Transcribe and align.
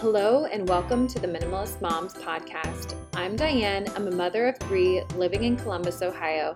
Hello, 0.00 0.44
and 0.44 0.68
welcome 0.68 1.08
to 1.08 1.18
the 1.18 1.26
Minimalist 1.26 1.80
Moms 1.80 2.12
podcast. 2.12 2.94
I'm 3.14 3.34
Diane. 3.34 3.86
I'm 3.96 4.08
a 4.08 4.10
mother 4.10 4.46
of 4.46 4.58
three 4.58 5.02
living 5.16 5.44
in 5.44 5.56
Columbus, 5.56 6.02
Ohio. 6.02 6.54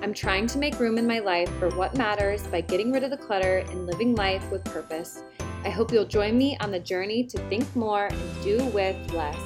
I'm 0.00 0.14
trying 0.14 0.46
to 0.46 0.58
make 0.58 0.80
room 0.80 0.96
in 0.96 1.06
my 1.06 1.18
life 1.18 1.50
for 1.58 1.68
what 1.76 1.98
matters 1.98 2.46
by 2.46 2.62
getting 2.62 2.90
rid 2.90 3.04
of 3.04 3.10
the 3.10 3.16
clutter 3.18 3.58
and 3.58 3.86
living 3.86 4.14
life 4.14 4.50
with 4.50 4.64
purpose. 4.64 5.22
I 5.64 5.68
hope 5.68 5.92
you'll 5.92 6.06
join 6.06 6.38
me 6.38 6.56
on 6.60 6.70
the 6.70 6.80
journey 6.80 7.24
to 7.24 7.38
think 7.50 7.76
more 7.76 8.06
and 8.06 8.42
do 8.42 8.64
with 8.68 8.96
less. 9.12 9.36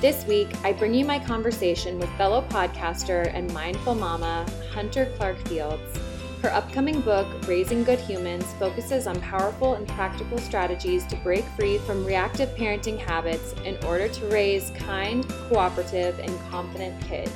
This 0.00 0.24
week, 0.26 0.48
I 0.62 0.72
bring 0.72 0.94
you 0.94 1.04
my 1.04 1.18
conversation 1.18 1.98
with 1.98 2.08
fellow 2.10 2.42
podcaster 2.42 3.34
and 3.34 3.52
mindful 3.52 3.96
mama, 3.96 4.46
Hunter 4.72 5.12
Clarke 5.16 5.44
Fields. 5.48 5.98
Her 6.42 6.52
upcoming 6.52 7.00
book, 7.00 7.26
Raising 7.48 7.82
Good 7.82 7.98
Humans, 7.98 8.44
focuses 8.58 9.06
on 9.06 9.18
powerful 9.20 9.74
and 9.74 9.88
practical 9.88 10.38
strategies 10.38 11.06
to 11.06 11.16
break 11.16 11.44
free 11.58 11.78
from 11.78 12.04
reactive 12.04 12.50
parenting 12.50 12.98
habits 12.98 13.54
in 13.64 13.82
order 13.84 14.06
to 14.08 14.26
raise 14.26 14.70
kind, 14.76 15.26
cooperative, 15.48 16.18
and 16.18 16.38
confident 16.50 17.00
kids. 17.02 17.32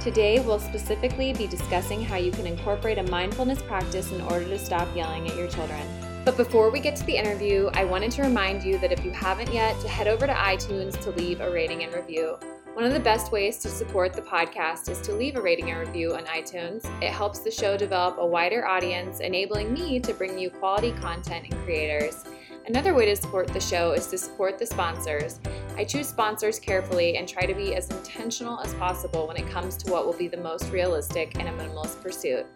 Today, 0.00 0.40
we'll 0.40 0.58
specifically 0.58 1.34
be 1.34 1.46
discussing 1.46 2.02
how 2.02 2.16
you 2.16 2.32
can 2.32 2.46
incorporate 2.46 2.98
a 2.98 3.02
mindfulness 3.04 3.60
practice 3.62 4.12
in 4.12 4.20
order 4.22 4.46
to 4.46 4.58
stop 4.58 4.88
yelling 4.96 5.28
at 5.28 5.36
your 5.36 5.48
children. 5.48 5.86
But 6.24 6.36
before 6.36 6.70
we 6.70 6.80
get 6.80 6.96
to 6.96 7.04
the 7.04 7.16
interview, 7.16 7.68
I 7.74 7.84
wanted 7.84 8.10
to 8.12 8.22
remind 8.22 8.64
you 8.64 8.78
that 8.78 8.92
if 8.92 9.04
you 9.04 9.10
haven't 9.10 9.52
yet, 9.52 9.78
to 9.80 9.88
head 9.88 10.08
over 10.08 10.26
to 10.26 10.32
iTunes 10.32 10.98
to 11.02 11.10
leave 11.10 11.40
a 11.40 11.50
rating 11.50 11.84
and 11.84 11.92
review. 11.92 12.38
One 12.78 12.86
of 12.86 12.92
the 12.92 13.00
best 13.00 13.32
ways 13.32 13.58
to 13.58 13.68
support 13.68 14.12
the 14.12 14.22
podcast 14.22 14.88
is 14.88 15.00
to 15.00 15.12
leave 15.12 15.34
a 15.34 15.40
rating 15.40 15.68
and 15.68 15.80
review 15.80 16.14
on 16.14 16.24
iTunes. 16.26 16.84
It 17.02 17.10
helps 17.10 17.40
the 17.40 17.50
show 17.50 17.76
develop 17.76 18.18
a 18.18 18.24
wider 18.24 18.64
audience, 18.64 19.18
enabling 19.18 19.74
me 19.74 19.98
to 19.98 20.14
bring 20.14 20.38
you 20.38 20.48
quality 20.48 20.92
content 20.92 21.46
and 21.50 21.60
creators. 21.64 22.22
Another 22.68 22.94
way 22.94 23.06
to 23.06 23.16
support 23.16 23.48
the 23.48 23.58
show 23.58 23.94
is 23.94 24.06
to 24.06 24.16
support 24.16 24.58
the 24.58 24.66
sponsors. 24.66 25.40
I 25.76 25.82
choose 25.82 26.06
sponsors 26.06 26.60
carefully 26.60 27.16
and 27.16 27.28
try 27.28 27.46
to 27.46 27.52
be 27.54 27.74
as 27.74 27.90
intentional 27.90 28.60
as 28.60 28.72
possible 28.74 29.26
when 29.26 29.36
it 29.36 29.50
comes 29.50 29.76
to 29.78 29.90
what 29.90 30.06
will 30.06 30.16
be 30.16 30.28
the 30.28 30.36
most 30.36 30.70
realistic 30.70 31.36
in 31.36 31.48
a 31.48 31.50
minimalist 31.50 32.00
pursuit. 32.00 32.46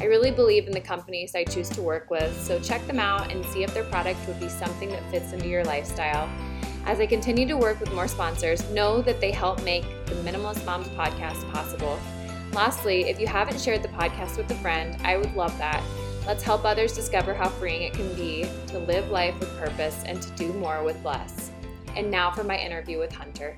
I 0.00 0.06
really 0.06 0.32
believe 0.32 0.66
in 0.66 0.72
the 0.72 0.80
companies 0.80 1.36
I 1.36 1.44
choose 1.44 1.68
to 1.68 1.80
work 1.80 2.10
with, 2.10 2.36
so 2.42 2.58
check 2.58 2.84
them 2.88 2.98
out 2.98 3.30
and 3.30 3.46
see 3.46 3.62
if 3.62 3.72
their 3.72 3.84
product 3.84 4.18
would 4.26 4.40
be 4.40 4.48
something 4.48 4.88
that 4.88 5.08
fits 5.12 5.32
into 5.32 5.46
your 5.46 5.62
lifestyle. 5.62 6.28
As 6.86 6.98
I 6.98 7.06
continue 7.06 7.46
to 7.46 7.56
work 7.56 7.78
with 7.78 7.92
more 7.92 8.08
sponsors, 8.08 8.68
know 8.70 9.02
that 9.02 9.20
they 9.20 9.30
help 9.30 9.62
make 9.62 9.84
the 10.06 10.14
Minimalist 10.16 10.64
Moms 10.64 10.88
podcast 10.88 11.50
possible. 11.52 11.98
Lastly, 12.52 13.08
if 13.08 13.20
you 13.20 13.26
haven't 13.26 13.60
shared 13.60 13.82
the 13.82 13.88
podcast 13.88 14.36
with 14.36 14.50
a 14.50 14.54
friend, 14.56 14.96
I 15.04 15.16
would 15.16 15.34
love 15.36 15.56
that. 15.58 15.84
Let's 16.26 16.42
help 16.42 16.64
others 16.64 16.94
discover 16.94 17.32
how 17.34 17.48
freeing 17.48 17.82
it 17.82 17.92
can 17.92 18.12
be 18.14 18.46
to 18.68 18.78
live 18.78 19.08
life 19.10 19.38
with 19.38 19.56
purpose 19.58 20.02
and 20.04 20.20
to 20.20 20.30
do 20.32 20.52
more 20.54 20.82
with 20.82 21.02
less. 21.04 21.50
And 21.96 22.10
now 22.10 22.30
for 22.30 22.44
my 22.44 22.58
interview 22.58 22.98
with 22.98 23.12
Hunter. 23.12 23.56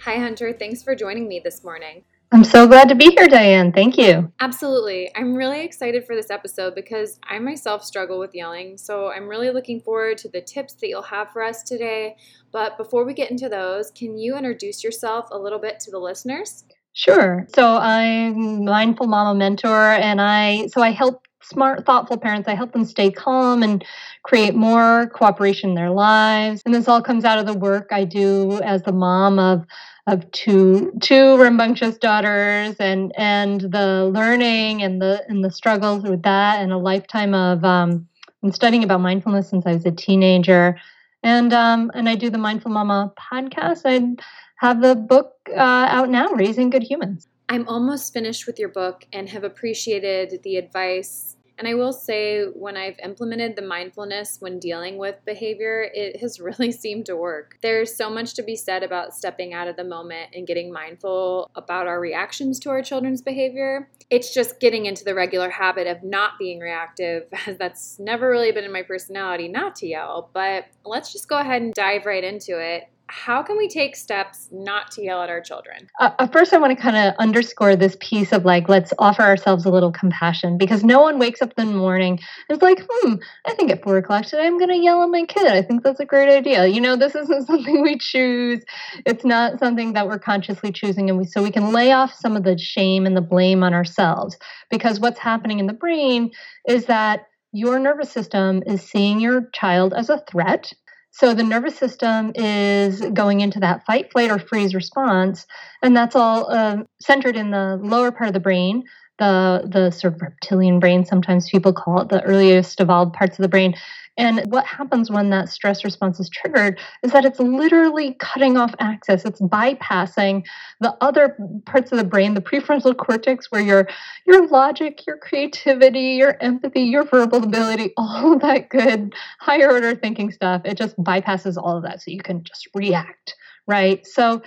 Hi, 0.00 0.16
Hunter. 0.16 0.52
Thanks 0.52 0.82
for 0.82 0.94
joining 0.94 1.28
me 1.28 1.40
this 1.42 1.64
morning. 1.64 2.04
I'm 2.32 2.42
so 2.44 2.66
glad 2.66 2.88
to 2.88 2.94
be 2.94 3.10
here, 3.10 3.28
Diane. 3.28 3.72
Thank 3.72 3.96
you. 3.96 4.32
Absolutely. 4.40 5.10
I'm 5.14 5.34
really 5.34 5.64
excited 5.64 6.04
for 6.04 6.16
this 6.16 6.28
episode 6.28 6.74
because 6.74 7.20
I 7.28 7.38
myself 7.38 7.84
struggle 7.84 8.18
with 8.18 8.34
yelling. 8.34 8.76
So 8.78 9.10
I'm 9.10 9.28
really 9.28 9.50
looking 9.50 9.80
forward 9.80 10.18
to 10.18 10.28
the 10.28 10.40
tips 10.40 10.74
that 10.74 10.88
you'll 10.88 11.02
have 11.02 11.30
for 11.30 11.42
us 11.42 11.62
today. 11.62 12.16
But 12.50 12.76
before 12.78 13.04
we 13.04 13.14
get 13.14 13.30
into 13.30 13.48
those, 13.48 13.92
can 13.92 14.18
you 14.18 14.36
introduce 14.36 14.82
yourself 14.82 15.28
a 15.30 15.38
little 15.38 15.60
bit 15.60 15.78
to 15.80 15.90
the 15.90 15.98
listeners? 15.98 16.64
Sure. 16.94 17.46
So 17.54 17.76
I'm 17.76 18.64
mindful 18.64 19.06
mama 19.06 19.38
mentor 19.38 19.92
and 19.92 20.20
I 20.20 20.66
so 20.68 20.82
I 20.82 20.90
help 20.90 21.26
smart 21.42 21.84
thoughtful 21.86 22.16
parents 22.16 22.48
I 22.48 22.54
help 22.54 22.72
them 22.72 22.84
stay 22.86 23.10
calm 23.10 23.62
and 23.62 23.84
create 24.24 24.54
more 24.54 25.08
cooperation 25.14 25.70
in 25.70 25.74
their 25.76 25.90
lives. 25.90 26.62
And 26.64 26.74
this 26.74 26.88
all 26.88 27.02
comes 27.02 27.24
out 27.24 27.38
of 27.38 27.46
the 27.46 27.52
work 27.52 27.90
I 27.92 28.04
do 28.04 28.60
as 28.62 28.82
the 28.82 28.92
mom 28.92 29.38
of 29.38 29.64
of 30.06 30.30
two 30.30 30.92
two 31.00 31.36
rambunctious 31.36 31.98
daughters 31.98 32.76
and 32.78 33.12
and 33.16 33.60
the 33.62 34.10
learning 34.12 34.82
and 34.82 35.02
the 35.02 35.24
and 35.28 35.44
the 35.44 35.50
struggles 35.50 36.04
with 36.04 36.22
that 36.22 36.60
and 36.60 36.72
a 36.72 36.78
lifetime 36.78 37.34
of 37.34 37.64
um, 37.64 38.06
I'm 38.42 38.52
studying 38.52 38.84
about 38.84 39.00
mindfulness 39.00 39.48
since 39.48 39.66
I 39.66 39.72
was 39.72 39.84
a 39.84 39.90
teenager 39.90 40.76
and 41.22 41.52
um, 41.52 41.90
and 41.94 42.08
I 42.08 42.14
do 42.14 42.30
the 42.30 42.38
Mindful 42.38 42.70
Mama 42.70 43.12
podcast. 43.18 43.82
I 43.84 44.16
have 44.56 44.80
the 44.80 44.94
book 44.94 45.32
uh, 45.50 45.60
out 45.90 46.08
now, 46.08 46.28
Raising 46.28 46.70
Good 46.70 46.84
Humans. 46.84 47.28
I'm 47.48 47.66
almost 47.68 48.12
finished 48.12 48.46
with 48.46 48.58
your 48.58 48.68
book 48.68 49.06
and 49.12 49.28
have 49.28 49.44
appreciated 49.44 50.40
the 50.42 50.56
advice 50.56 51.35
and 51.58 51.66
I 51.66 51.74
will 51.74 51.92
say, 51.92 52.44
when 52.44 52.76
I've 52.76 52.98
implemented 53.02 53.56
the 53.56 53.62
mindfulness 53.62 54.36
when 54.40 54.58
dealing 54.58 54.98
with 54.98 55.24
behavior, 55.24 55.88
it 55.94 56.20
has 56.20 56.38
really 56.40 56.72
seemed 56.72 57.06
to 57.06 57.16
work. 57.16 57.58
There's 57.62 57.96
so 57.96 58.10
much 58.10 58.34
to 58.34 58.42
be 58.42 58.56
said 58.56 58.82
about 58.82 59.14
stepping 59.14 59.54
out 59.54 59.68
of 59.68 59.76
the 59.76 59.84
moment 59.84 60.30
and 60.34 60.46
getting 60.46 60.72
mindful 60.72 61.50
about 61.54 61.86
our 61.86 62.00
reactions 62.00 62.58
to 62.60 62.70
our 62.70 62.82
children's 62.82 63.22
behavior. 63.22 63.88
It's 64.10 64.32
just 64.32 64.60
getting 64.60 64.86
into 64.86 65.04
the 65.04 65.14
regular 65.14 65.50
habit 65.50 65.86
of 65.86 66.02
not 66.02 66.32
being 66.38 66.60
reactive, 66.60 67.24
as 67.46 67.56
that's 67.58 67.98
never 67.98 68.30
really 68.30 68.52
been 68.52 68.64
in 68.64 68.72
my 68.72 68.82
personality 68.82 69.48
not 69.48 69.76
to 69.76 69.86
yell. 69.86 70.30
But 70.32 70.66
let's 70.84 71.12
just 71.12 71.28
go 71.28 71.38
ahead 71.38 71.62
and 71.62 71.72
dive 71.74 72.06
right 72.06 72.24
into 72.24 72.58
it 72.58 72.88
how 73.08 73.42
can 73.42 73.56
we 73.56 73.68
take 73.68 73.94
steps 73.94 74.48
not 74.50 74.90
to 74.92 75.02
yell 75.02 75.22
at 75.22 75.30
our 75.30 75.40
children? 75.40 75.88
Uh, 76.00 76.26
first, 76.26 76.52
I 76.52 76.58
want 76.58 76.76
to 76.76 76.82
kind 76.82 76.96
of 76.96 77.14
underscore 77.18 77.76
this 77.76 77.96
piece 78.00 78.32
of 78.32 78.44
like, 78.44 78.68
let's 78.68 78.92
offer 78.98 79.22
ourselves 79.22 79.64
a 79.64 79.70
little 79.70 79.92
compassion 79.92 80.58
because 80.58 80.82
no 80.82 81.00
one 81.00 81.18
wakes 81.18 81.40
up 81.40 81.52
in 81.56 81.68
the 81.68 81.74
morning 81.74 82.18
and 82.48 82.56
is 82.56 82.62
like, 82.62 82.84
hmm, 82.88 83.14
I 83.46 83.54
think 83.54 83.70
at 83.70 83.82
four 83.82 83.96
o'clock 83.96 84.24
today 84.24 84.46
I'm 84.46 84.58
going 84.58 84.70
to 84.70 84.76
yell 84.76 85.02
at 85.02 85.10
my 85.10 85.24
kid. 85.24 85.46
I 85.46 85.62
think 85.62 85.84
that's 85.84 86.00
a 86.00 86.04
great 86.04 86.28
idea. 86.28 86.66
You 86.66 86.80
know, 86.80 86.96
this 86.96 87.14
isn't 87.14 87.46
something 87.46 87.82
we 87.82 87.96
choose. 87.98 88.64
It's 89.04 89.24
not 89.24 89.58
something 89.60 89.92
that 89.92 90.08
we're 90.08 90.18
consciously 90.18 90.72
choosing. 90.72 91.08
And 91.08 91.18
we, 91.18 91.24
so 91.24 91.42
we 91.42 91.52
can 91.52 91.72
lay 91.72 91.92
off 91.92 92.12
some 92.12 92.36
of 92.36 92.42
the 92.42 92.58
shame 92.58 93.06
and 93.06 93.16
the 93.16 93.20
blame 93.20 93.62
on 93.62 93.72
ourselves 93.72 94.36
because 94.68 94.98
what's 94.98 95.18
happening 95.18 95.60
in 95.60 95.66
the 95.66 95.72
brain 95.72 96.32
is 96.66 96.86
that 96.86 97.26
your 97.52 97.78
nervous 97.78 98.10
system 98.10 98.62
is 98.66 98.82
seeing 98.82 99.20
your 99.20 99.48
child 99.54 99.94
as 99.94 100.10
a 100.10 100.18
threat 100.30 100.72
so 101.16 101.32
the 101.32 101.42
nervous 101.42 101.78
system 101.78 102.32
is 102.34 103.00
going 103.14 103.40
into 103.40 103.58
that 103.60 103.86
fight, 103.86 104.12
flight, 104.12 104.30
or 104.30 104.38
freeze 104.38 104.74
response, 104.74 105.46
and 105.80 105.96
that's 105.96 106.14
all 106.14 106.52
uh, 106.52 106.82
centered 107.00 107.36
in 107.36 107.52
the 107.52 107.80
lower 107.82 108.12
part 108.12 108.28
of 108.28 108.34
the 108.34 108.40
brain, 108.40 108.84
the 109.18 109.66
the 109.66 109.90
sort 109.92 110.12
of 110.12 110.20
reptilian 110.20 110.78
brain. 110.78 111.06
Sometimes 111.06 111.48
people 111.48 111.72
call 111.72 112.02
it 112.02 112.10
the 112.10 112.22
earliest 112.22 112.82
evolved 112.82 113.14
parts 113.14 113.38
of 113.38 113.42
the 113.42 113.48
brain. 113.48 113.74
And 114.18 114.42
what 114.50 114.64
happens 114.66 115.10
when 115.10 115.30
that 115.30 115.48
stress 115.48 115.84
response 115.84 116.18
is 116.20 116.30
triggered 116.30 116.80
is 117.02 117.12
that 117.12 117.24
it's 117.24 117.38
literally 117.38 118.14
cutting 118.18 118.56
off 118.56 118.74
access. 118.78 119.24
It's 119.24 119.40
bypassing 119.40 120.44
the 120.80 120.96
other 121.00 121.36
parts 121.66 121.92
of 121.92 121.98
the 121.98 122.04
brain, 122.04 122.34
the 122.34 122.40
prefrontal 122.40 122.96
cortex, 122.96 123.50
where 123.50 123.62
your 123.62 123.88
your 124.26 124.48
logic, 124.48 125.06
your 125.06 125.18
creativity, 125.18 126.16
your 126.18 126.36
empathy, 126.40 126.82
your 126.82 127.04
verbal 127.04 127.44
ability, 127.44 127.92
all 127.96 128.34
of 128.34 128.40
that 128.40 128.68
good 128.70 129.14
higher 129.40 129.70
order 129.70 129.94
thinking 129.94 130.30
stuff, 130.30 130.62
it 130.64 130.78
just 130.78 130.96
bypasses 130.98 131.56
all 131.56 131.76
of 131.76 131.82
that. 131.82 132.00
So 132.02 132.10
you 132.10 132.20
can 132.20 132.42
just 132.42 132.68
react, 132.74 133.34
right? 133.66 134.06
So 134.06 134.42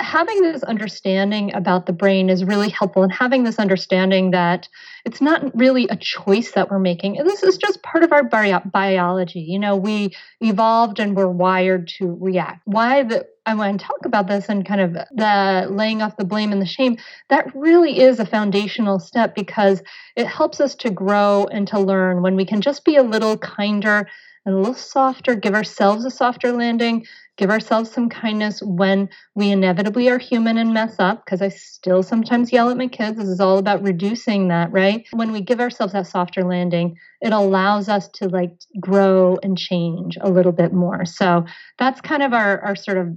having 0.00 0.42
this 0.42 0.62
understanding 0.62 1.54
about 1.54 1.86
the 1.86 1.92
brain 1.92 2.28
is 2.28 2.44
really 2.44 2.68
helpful 2.68 3.02
and 3.02 3.12
having 3.12 3.44
this 3.44 3.58
understanding 3.58 4.30
that 4.32 4.68
it's 5.04 5.20
not 5.20 5.56
really 5.56 5.88
a 5.88 5.96
choice 5.96 6.52
that 6.52 6.70
we're 6.70 6.78
making 6.78 7.14
this 7.24 7.42
is 7.42 7.56
just 7.56 7.82
part 7.82 8.04
of 8.04 8.12
our 8.12 8.22
bio- 8.22 8.60
biology 8.72 9.40
you 9.40 9.58
know 9.58 9.76
we 9.76 10.14
evolved 10.40 10.98
and 10.98 11.16
we're 11.16 11.28
wired 11.28 11.88
to 11.88 12.16
react 12.20 12.60
why 12.66 13.02
the 13.02 13.26
I 13.44 13.54
want 13.54 13.80
to 13.80 13.86
talk 13.86 14.04
about 14.04 14.28
this 14.28 14.48
and 14.48 14.64
kind 14.64 14.80
of 14.80 14.92
the 14.92 15.66
laying 15.68 16.00
off 16.00 16.16
the 16.16 16.24
blame 16.24 16.52
and 16.52 16.62
the 16.62 16.66
shame. 16.66 16.96
That 17.28 17.52
really 17.56 17.98
is 17.98 18.20
a 18.20 18.26
foundational 18.26 19.00
step 19.00 19.34
because 19.34 19.82
it 20.14 20.28
helps 20.28 20.60
us 20.60 20.76
to 20.76 20.90
grow 20.90 21.48
and 21.50 21.66
to 21.68 21.80
learn 21.80 22.22
when 22.22 22.36
we 22.36 22.44
can 22.44 22.60
just 22.60 22.84
be 22.84 22.94
a 22.94 23.02
little 23.02 23.36
kinder 23.36 24.08
and 24.44 24.54
a 24.54 24.58
little 24.58 24.74
softer, 24.74 25.34
give 25.34 25.54
ourselves 25.54 26.04
a 26.04 26.10
softer 26.10 26.52
landing, 26.52 27.06
give 27.36 27.50
ourselves 27.50 27.90
some 27.90 28.08
kindness 28.08 28.60
when 28.62 29.08
we 29.34 29.50
inevitably 29.50 30.08
are 30.08 30.18
human 30.18 30.58
and 30.58 30.74
mess 30.74 30.96
up, 30.98 31.24
because 31.24 31.40
I 31.40 31.48
still 31.48 32.02
sometimes 32.02 32.52
yell 32.52 32.68
at 32.68 32.76
my 32.76 32.88
kids. 32.88 33.18
This 33.18 33.28
is 33.28 33.40
all 33.40 33.58
about 33.58 33.82
reducing 33.82 34.48
that, 34.48 34.72
right? 34.72 35.06
When 35.12 35.32
we 35.32 35.40
give 35.40 35.60
ourselves 35.60 35.92
that 35.92 36.06
softer 36.06 36.42
landing, 36.44 36.96
it 37.20 37.32
allows 37.32 37.88
us 37.88 38.08
to 38.14 38.28
like 38.28 38.52
grow 38.80 39.38
and 39.42 39.56
change 39.56 40.18
a 40.20 40.30
little 40.30 40.52
bit 40.52 40.72
more. 40.72 41.04
So 41.04 41.46
that's 41.78 42.00
kind 42.00 42.22
of 42.22 42.32
our, 42.32 42.60
our 42.60 42.76
sort 42.76 42.98
of 42.98 43.16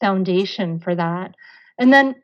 foundation 0.00 0.78
for 0.80 0.94
that. 0.94 1.34
And 1.78 1.92
then 1.92 2.14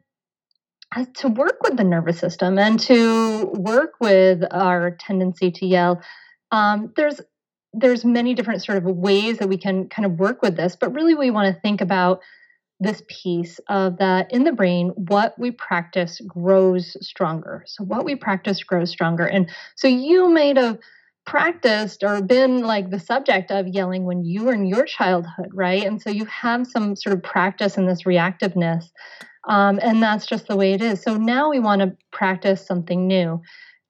to 1.16 1.28
work 1.28 1.58
with 1.62 1.76
the 1.76 1.84
nervous 1.84 2.19
system 2.19 2.58
and 2.58 2.78
to 2.81 3.46
work 3.54 3.94
with 4.00 4.44
our 4.52 4.93
tendency 4.93 5.50
to 5.50 5.66
yell, 5.66 6.00
um, 6.52 6.93
there's 6.96 7.20
there's 7.76 8.05
many 8.05 8.34
different 8.34 8.64
sort 8.64 8.78
of 8.78 8.84
ways 8.84 9.38
that 9.38 9.49
we 9.49 9.58
can 9.58 9.88
kind 9.88 10.06
of 10.06 10.19
work 10.19 10.43
with 10.43 10.56
this, 10.56 10.76
but 10.76 10.93
really 10.93 11.14
we 11.14 11.31
want 11.31 11.55
to 11.55 11.61
think 11.61 11.81
about 11.81 12.20
this 12.81 13.02
piece 13.08 13.58
of 13.69 13.99
that 13.99 14.31
in 14.32 14.44
the 14.44 14.52
brain, 14.52 14.88
what 14.96 15.38
we 15.38 15.50
practice 15.50 16.20
grows 16.26 16.96
stronger. 17.06 17.62
So 17.67 17.84
what 17.84 18.05
we 18.05 18.17
practice 18.17 18.62
grows 18.62 18.90
stronger. 18.90 19.26
And 19.26 19.50
so 19.76 19.88
you 19.88 20.28
might 20.28 20.56
have 20.56 20.78
practiced 21.25 22.02
or 22.02 22.23
been 22.23 22.62
like 22.62 22.90
the 22.90 23.00
subject 23.00 23.50
of 23.50 23.67
yelling 23.67 24.05
when 24.05 24.25
you 24.25 24.44
were 24.44 24.52
in 24.52 24.67
your 24.67 24.84
childhood, 24.84 25.49
right? 25.52 25.84
And 25.84 26.00
so 26.00 26.11
you 26.11 26.25
have 26.26 26.67
some 26.67 26.96
sort 26.96 27.17
of 27.17 27.22
practice 27.22 27.76
in 27.76 27.87
this 27.87 28.02
reactiveness. 28.02 28.90
Um, 29.49 29.79
and 29.82 30.02
that's 30.02 30.26
just 30.26 30.46
the 30.46 30.56
way 30.56 30.72
it 30.72 30.82
is. 30.82 31.02
So 31.02 31.17
now 31.17 31.50
we 31.50 31.58
want 31.58 31.81
to 31.81 31.96
practice 32.12 32.64
something 32.64 33.06
new. 33.06 33.40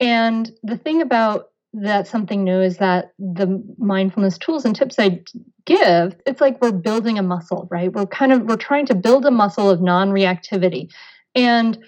And 0.01 0.51
the 0.63 0.77
thing 0.77 1.03
about 1.03 1.49
that 1.83 2.07
something 2.07 2.45
new 2.45 2.61
is 2.61 2.79
that 2.79 3.13
the 3.19 3.63
mindfulness 3.79 4.39
tools 4.39 4.65
and 4.65 4.75
tips 4.75 4.99
I 4.99 5.21
give, 5.67 6.17
it's 6.27 6.41
like 6.41 6.61
we're 6.61 6.73
building 6.73 7.19
a 7.19 7.23
muscle, 7.23 7.69
right? 7.71 7.93
We're 7.93 8.07
kind 8.07 8.33
of 8.33 8.43
we're 8.43 8.57
trying 8.57 8.87
to 8.87 8.95
build 8.95 9.27
a 9.27 9.31
muscle 9.31 9.69
of 9.69 9.83
non-reactivity. 9.83 10.91
And 11.35 11.79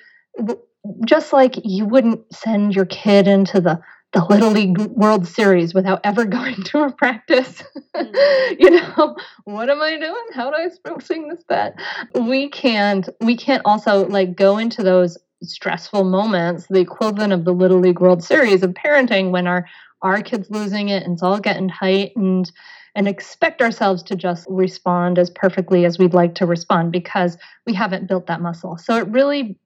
just 1.05 1.32
like 1.32 1.55
you 1.64 1.87
wouldn't 1.87 2.20
send 2.35 2.75
your 2.75 2.87
kid 2.87 3.26
into 3.26 3.61
the 3.61 3.81
the 4.12 4.25
Little 4.25 4.50
League 4.50 4.79
World 4.79 5.26
Series 5.26 5.75
without 5.75 6.00
ever 6.02 6.25
going 6.38 6.62
to 6.62 6.82
a 6.82 6.93
practice. 6.93 7.62
Mm-hmm. 7.94 8.55
you 8.58 8.70
know, 8.70 9.17
what 9.44 9.69
am 9.69 9.82
I 9.82 9.99
doing? 9.99 10.26
How 10.35 10.50
do 10.50 10.56
I 10.56 11.00
swing 11.00 11.29
this 11.29 11.44
bat? 11.44 11.75
We 12.14 12.49
can't. 12.49 13.08
We 13.20 13.37
can't 13.37 13.62
also 13.64 14.06
like 14.06 14.35
go 14.35 14.58
into 14.58 14.82
those 14.82 15.19
stressful 15.43 16.05
moments, 16.05 16.67
the 16.69 16.81
equivalent 16.81 17.32
of 17.32 17.44
the 17.44 17.52
Little 17.52 17.79
League 17.79 18.00
World 18.00 18.23
Series 18.23 18.62
of 18.62 18.70
parenting, 18.70 19.31
when 19.31 19.46
our 19.46 19.67
our 20.02 20.23
kids 20.23 20.49
losing 20.50 20.90
it 20.90 21.02
and 21.02 21.14
it's 21.14 21.23
all 21.23 21.40
getting 21.40 21.69
tight 21.69 22.12
and 22.14 22.50
and 22.94 23.06
expect 23.06 23.61
ourselves 23.61 24.02
to 24.02 24.17
just 24.17 24.46
respond 24.49 25.19
as 25.19 25.31
perfectly 25.31 25.85
as 25.85 25.99
we'd 25.99 26.14
like 26.14 26.35
to 26.37 26.46
respond 26.46 26.90
because 26.90 27.37
we 27.67 27.73
haven't 27.73 28.08
built 28.08 28.26
that 28.26 28.40
muscle. 28.40 28.76
So 28.76 28.96
it 28.96 29.06
really 29.08 29.58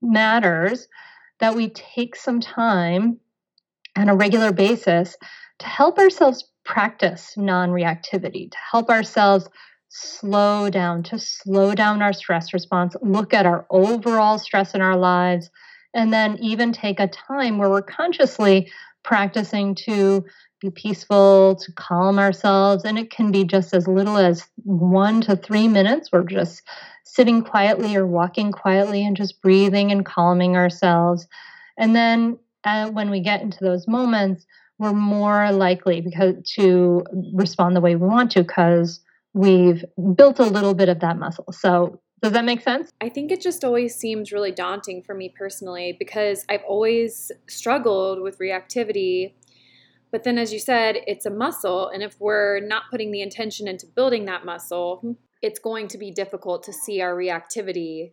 matters 0.00 0.88
that 1.40 1.54
we 1.54 1.68
take 1.70 2.16
some 2.16 2.40
time 2.40 3.18
on 3.96 4.08
a 4.08 4.14
regular 4.14 4.52
basis 4.52 5.16
to 5.58 5.66
help 5.66 5.98
ourselves 5.98 6.44
practice 6.64 7.34
non 7.36 7.70
reactivity, 7.70 8.50
to 8.50 8.58
help 8.70 8.90
ourselves 8.90 9.48
slow 9.88 10.70
down, 10.70 11.02
to 11.04 11.18
slow 11.18 11.74
down 11.74 12.02
our 12.02 12.12
stress 12.12 12.52
response, 12.52 12.94
look 13.02 13.32
at 13.32 13.46
our 13.46 13.66
overall 13.70 14.38
stress 14.38 14.74
in 14.74 14.80
our 14.80 14.96
lives, 14.96 15.50
and 15.94 16.12
then 16.12 16.38
even 16.40 16.72
take 16.72 17.00
a 17.00 17.08
time 17.08 17.58
where 17.58 17.70
we're 17.70 17.82
consciously 17.82 18.70
practicing 19.02 19.74
to 19.74 20.24
be 20.60 20.70
peaceful, 20.70 21.56
to 21.56 21.72
calm 21.72 22.18
ourselves. 22.18 22.84
And 22.84 22.98
it 22.98 23.10
can 23.10 23.30
be 23.30 23.44
just 23.44 23.72
as 23.72 23.86
little 23.86 24.18
as 24.18 24.44
one 24.64 25.20
to 25.22 25.36
three 25.36 25.68
minutes. 25.68 26.10
We're 26.12 26.24
just 26.24 26.62
sitting 27.04 27.42
quietly 27.42 27.96
or 27.96 28.06
walking 28.06 28.52
quietly 28.52 29.04
and 29.04 29.16
just 29.16 29.40
breathing 29.40 29.90
and 29.92 30.04
calming 30.04 30.56
ourselves. 30.56 31.26
And 31.78 31.94
then 31.94 32.38
uh, 32.64 32.90
when 32.90 33.08
we 33.08 33.20
get 33.20 33.40
into 33.40 33.58
those 33.60 33.88
moments, 33.88 34.44
we're 34.78 34.92
more 34.92 35.50
likely 35.52 36.00
because 36.00 36.34
to 36.54 37.04
respond 37.32 37.74
the 37.74 37.80
way 37.80 37.96
we 37.96 38.06
want 38.06 38.30
to 38.32 38.42
because 38.42 39.00
we've 39.38 39.84
built 40.16 40.40
a 40.40 40.44
little 40.44 40.74
bit 40.74 40.88
of 40.88 40.98
that 40.98 41.16
muscle. 41.16 41.46
So 41.52 42.00
does 42.20 42.32
that 42.32 42.44
make 42.44 42.60
sense? 42.60 42.90
I 43.00 43.08
think 43.08 43.30
it 43.30 43.40
just 43.40 43.62
always 43.62 43.94
seems 43.94 44.32
really 44.32 44.50
daunting 44.50 45.02
for 45.02 45.14
me 45.14 45.32
personally 45.38 45.96
because 45.96 46.44
I've 46.48 46.64
always 46.66 47.30
struggled 47.48 48.20
with 48.20 48.38
reactivity. 48.40 49.34
But 50.10 50.24
then, 50.24 50.38
as 50.38 50.52
you 50.52 50.58
said, 50.58 50.96
it's 51.06 51.24
a 51.24 51.30
muscle. 51.30 51.88
And 51.88 52.02
if 52.02 52.16
we're 52.18 52.60
not 52.60 52.84
putting 52.90 53.12
the 53.12 53.22
intention 53.22 53.68
into 53.68 53.86
building 53.86 54.24
that 54.24 54.44
muscle, 54.44 55.16
it's 55.42 55.60
going 55.60 55.86
to 55.88 55.98
be 55.98 56.10
difficult 56.10 56.64
to 56.64 56.72
see 56.72 57.00
our 57.00 57.14
reactivity 57.14 58.12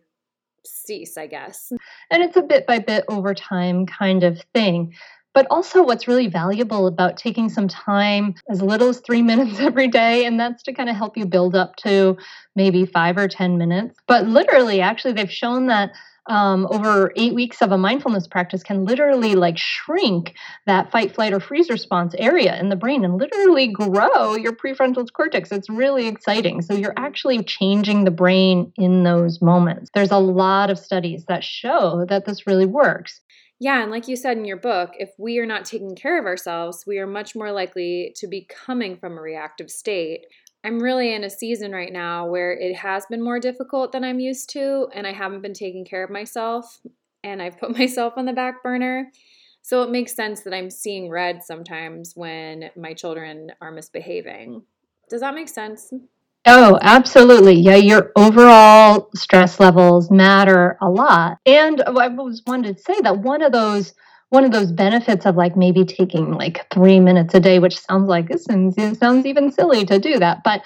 cease, 0.64 1.16
I 1.16 1.26
guess. 1.26 1.72
And 2.10 2.22
it's 2.22 2.36
a 2.36 2.42
bit 2.42 2.66
by 2.66 2.78
bit 2.78 3.04
over 3.08 3.34
time 3.34 3.86
kind 3.86 4.22
of 4.22 4.40
thing. 4.54 4.94
But 5.36 5.46
also, 5.50 5.82
what's 5.82 6.08
really 6.08 6.28
valuable 6.28 6.86
about 6.86 7.18
taking 7.18 7.50
some 7.50 7.68
time, 7.68 8.36
as 8.48 8.62
little 8.62 8.88
as 8.88 9.00
three 9.00 9.20
minutes 9.30 9.60
every 9.60 9.86
day, 9.86 10.24
and 10.24 10.40
that's 10.40 10.62
to 10.62 10.72
kind 10.72 10.88
of 10.88 10.96
help 10.96 11.14
you 11.14 11.26
build 11.26 11.54
up 11.54 11.76
to 11.76 12.16
maybe 12.54 12.86
five 12.86 13.18
or 13.18 13.28
10 13.28 13.58
minutes. 13.58 13.98
But 14.06 14.26
literally, 14.26 14.80
actually, 14.80 15.12
they've 15.12 15.30
shown 15.30 15.66
that 15.66 15.92
um, 16.26 16.66
over 16.70 17.12
eight 17.16 17.34
weeks 17.34 17.60
of 17.60 17.70
a 17.70 17.76
mindfulness 17.76 18.26
practice 18.26 18.62
can 18.62 18.86
literally 18.86 19.34
like 19.34 19.58
shrink 19.58 20.34
that 20.64 20.90
fight, 20.90 21.14
flight, 21.14 21.34
or 21.34 21.40
freeze 21.40 21.68
response 21.68 22.14
area 22.16 22.58
in 22.58 22.70
the 22.70 22.74
brain 22.74 23.04
and 23.04 23.18
literally 23.18 23.68
grow 23.68 24.36
your 24.36 24.52
prefrontal 24.52 25.06
cortex. 25.12 25.52
It's 25.52 25.68
really 25.68 26.06
exciting. 26.06 26.62
So 26.62 26.72
you're 26.72 26.94
actually 26.96 27.44
changing 27.44 28.04
the 28.04 28.10
brain 28.10 28.72
in 28.76 29.04
those 29.04 29.42
moments. 29.42 29.90
There's 29.92 30.10
a 30.10 30.18
lot 30.18 30.70
of 30.70 30.78
studies 30.78 31.26
that 31.26 31.44
show 31.44 32.06
that 32.08 32.24
this 32.24 32.46
really 32.46 32.66
works. 32.66 33.20
Yeah, 33.58 33.82
and 33.82 33.90
like 33.90 34.06
you 34.06 34.16
said 34.16 34.36
in 34.36 34.44
your 34.44 34.58
book, 34.58 34.92
if 34.98 35.10
we 35.18 35.38
are 35.38 35.46
not 35.46 35.64
taking 35.64 35.96
care 35.96 36.18
of 36.18 36.26
ourselves, 36.26 36.84
we 36.86 36.98
are 36.98 37.06
much 37.06 37.34
more 37.34 37.52
likely 37.52 38.12
to 38.16 38.26
be 38.26 38.42
coming 38.42 38.96
from 38.98 39.16
a 39.16 39.22
reactive 39.22 39.70
state. 39.70 40.26
I'm 40.62 40.78
really 40.78 41.14
in 41.14 41.24
a 41.24 41.30
season 41.30 41.72
right 41.72 41.92
now 41.92 42.26
where 42.26 42.52
it 42.52 42.76
has 42.76 43.06
been 43.06 43.22
more 43.22 43.40
difficult 43.40 43.92
than 43.92 44.04
I'm 44.04 44.20
used 44.20 44.50
to, 44.50 44.88
and 44.92 45.06
I 45.06 45.12
haven't 45.12 45.40
been 45.40 45.54
taking 45.54 45.86
care 45.86 46.04
of 46.04 46.10
myself, 46.10 46.80
and 47.24 47.40
I've 47.40 47.58
put 47.58 47.70
myself 47.78 48.14
on 48.16 48.26
the 48.26 48.32
back 48.34 48.62
burner. 48.62 49.10
So 49.62 49.82
it 49.82 49.90
makes 49.90 50.14
sense 50.14 50.42
that 50.42 50.54
I'm 50.54 50.70
seeing 50.70 51.08
red 51.08 51.42
sometimes 51.42 52.12
when 52.14 52.70
my 52.76 52.92
children 52.92 53.52
are 53.60 53.72
misbehaving. 53.72 54.62
Does 55.08 55.22
that 55.22 55.34
make 55.34 55.48
sense? 55.48 55.92
Oh, 56.46 56.78
absolutely. 56.80 57.54
Yeah, 57.54 57.74
your 57.74 58.12
overall 58.14 59.10
stress 59.16 59.58
levels 59.58 60.10
matter 60.10 60.78
a 60.80 60.88
lot. 60.88 61.38
And 61.44 61.82
I 61.82 62.06
was 62.08 62.42
wanted 62.46 62.76
to 62.76 62.82
say 62.82 63.00
that 63.02 63.18
one 63.18 63.42
of 63.42 63.52
those 63.52 63.94
one 64.30 64.44
of 64.44 64.50
those 64.50 64.72
benefits 64.72 65.24
of 65.24 65.36
like 65.36 65.56
maybe 65.56 65.84
taking 65.84 66.32
like 66.32 66.66
three 66.72 66.98
minutes 66.98 67.34
a 67.34 67.40
day, 67.40 67.58
which 67.60 67.78
sounds 67.78 68.08
like 68.08 68.28
this 68.28 68.44
sounds 68.44 69.26
even 69.26 69.52
silly 69.52 69.84
to 69.84 69.98
do 70.00 70.18
that, 70.18 70.42
but 70.42 70.62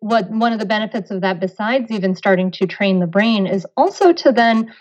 what 0.00 0.30
one 0.30 0.52
of 0.52 0.58
the 0.58 0.66
benefits 0.66 1.10
of 1.10 1.20
that 1.20 1.40
besides 1.40 1.90
even 1.90 2.14
starting 2.14 2.50
to 2.50 2.66
train 2.66 3.00
the 3.00 3.06
brain 3.06 3.46
is 3.46 3.66
also 3.76 4.12
to 4.12 4.32
then 4.32 4.72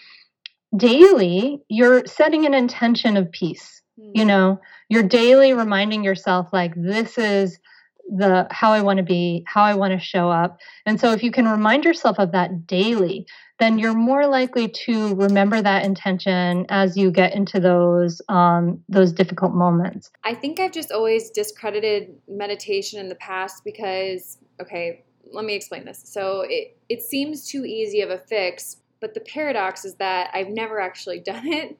daily 0.77 1.61
you're 1.69 2.05
setting 2.05 2.45
an 2.45 2.53
intention 2.53 3.17
of 3.17 3.31
peace 3.31 3.81
you 3.97 4.23
mm. 4.23 4.27
know 4.27 4.59
you're 4.89 5.03
daily 5.03 5.53
reminding 5.53 6.03
yourself 6.03 6.47
like 6.53 6.73
this 6.75 7.17
is 7.17 7.59
the 8.07 8.47
how 8.51 8.71
I 8.71 8.81
want 8.81 8.97
to 8.97 9.03
be, 9.03 9.43
how 9.47 9.63
I 9.63 9.73
want 9.73 9.93
to 9.93 9.99
show 9.99 10.29
up. 10.29 10.59
And 10.85 10.99
so 10.99 11.11
if 11.11 11.23
you 11.23 11.31
can 11.31 11.47
remind 11.47 11.85
yourself 11.85 12.19
of 12.19 12.31
that 12.33 12.67
daily, 12.67 13.25
then 13.59 13.79
you're 13.79 13.93
more 13.93 14.27
likely 14.27 14.67
to 14.67 15.15
remember 15.15 15.61
that 15.61 15.85
intention 15.85 16.65
as 16.69 16.97
you 16.97 17.09
get 17.09 17.33
into 17.33 17.59
those 17.59 18.21
um, 18.27 18.83
those 18.89 19.13
difficult 19.13 19.53
moments. 19.53 20.11
I 20.23 20.33
think 20.33 20.59
I've 20.59 20.71
just 20.71 20.91
always 20.91 21.29
discredited 21.31 22.15
meditation 22.27 22.99
in 22.99 23.09
the 23.09 23.15
past 23.15 23.63
because 23.63 24.37
okay, 24.61 25.03
let 25.31 25.45
me 25.45 25.55
explain 25.55 25.85
this. 25.85 26.01
So 26.05 26.45
it 26.47 26.77
it 26.89 27.01
seems 27.01 27.47
too 27.47 27.65
easy 27.65 28.01
of 28.01 28.09
a 28.09 28.17
fix, 28.17 28.77
but 28.99 29.13
the 29.13 29.21
paradox 29.21 29.85
is 29.85 29.95
that 29.95 30.31
I've 30.33 30.49
never 30.49 30.79
actually 30.79 31.19
done 31.25 31.47
it. 31.47 31.77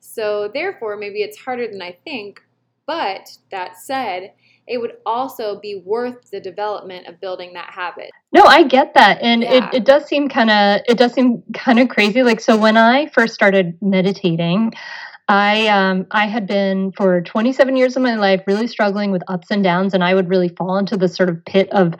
So 0.00 0.50
therefore, 0.52 0.96
maybe 0.96 1.22
it's 1.22 1.38
harder 1.38 1.68
than 1.68 1.82
I 1.82 1.98
think. 2.04 2.42
But 2.86 3.28
that 3.50 3.76
said, 3.76 4.32
it 4.68 4.78
would 4.78 4.96
also 5.06 5.58
be 5.60 5.82
worth 5.84 6.30
the 6.30 6.40
development 6.40 7.06
of 7.06 7.20
building 7.20 7.52
that 7.54 7.70
habit. 7.70 8.10
No, 8.32 8.44
I 8.44 8.62
get 8.62 8.94
that. 8.94 9.18
And 9.22 9.42
yeah. 9.42 9.68
it, 9.68 9.74
it 9.78 9.84
does 9.84 10.06
seem 10.06 10.28
kind 10.28 10.50
of 10.50 10.80
it 10.86 10.98
does 10.98 11.14
seem 11.14 11.42
kind 11.54 11.78
of 11.78 11.88
crazy. 11.88 12.22
Like 12.22 12.40
so 12.40 12.56
when 12.56 12.76
I 12.76 13.06
first 13.08 13.34
started 13.34 13.76
meditating, 13.80 14.74
I 15.28 15.66
um, 15.68 16.06
I 16.10 16.26
had 16.26 16.46
been 16.46 16.92
for 16.92 17.20
27 17.20 17.76
years 17.76 17.96
of 17.96 18.02
my 18.02 18.14
life 18.14 18.42
really 18.46 18.66
struggling 18.66 19.10
with 19.10 19.22
ups 19.28 19.50
and 19.50 19.62
downs, 19.62 19.94
and 19.94 20.02
I 20.02 20.14
would 20.14 20.28
really 20.28 20.48
fall 20.48 20.78
into 20.78 20.96
this 20.96 21.14
sort 21.14 21.28
of 21.28 21.44
pit 21.44 21.68
of 21.70 21.94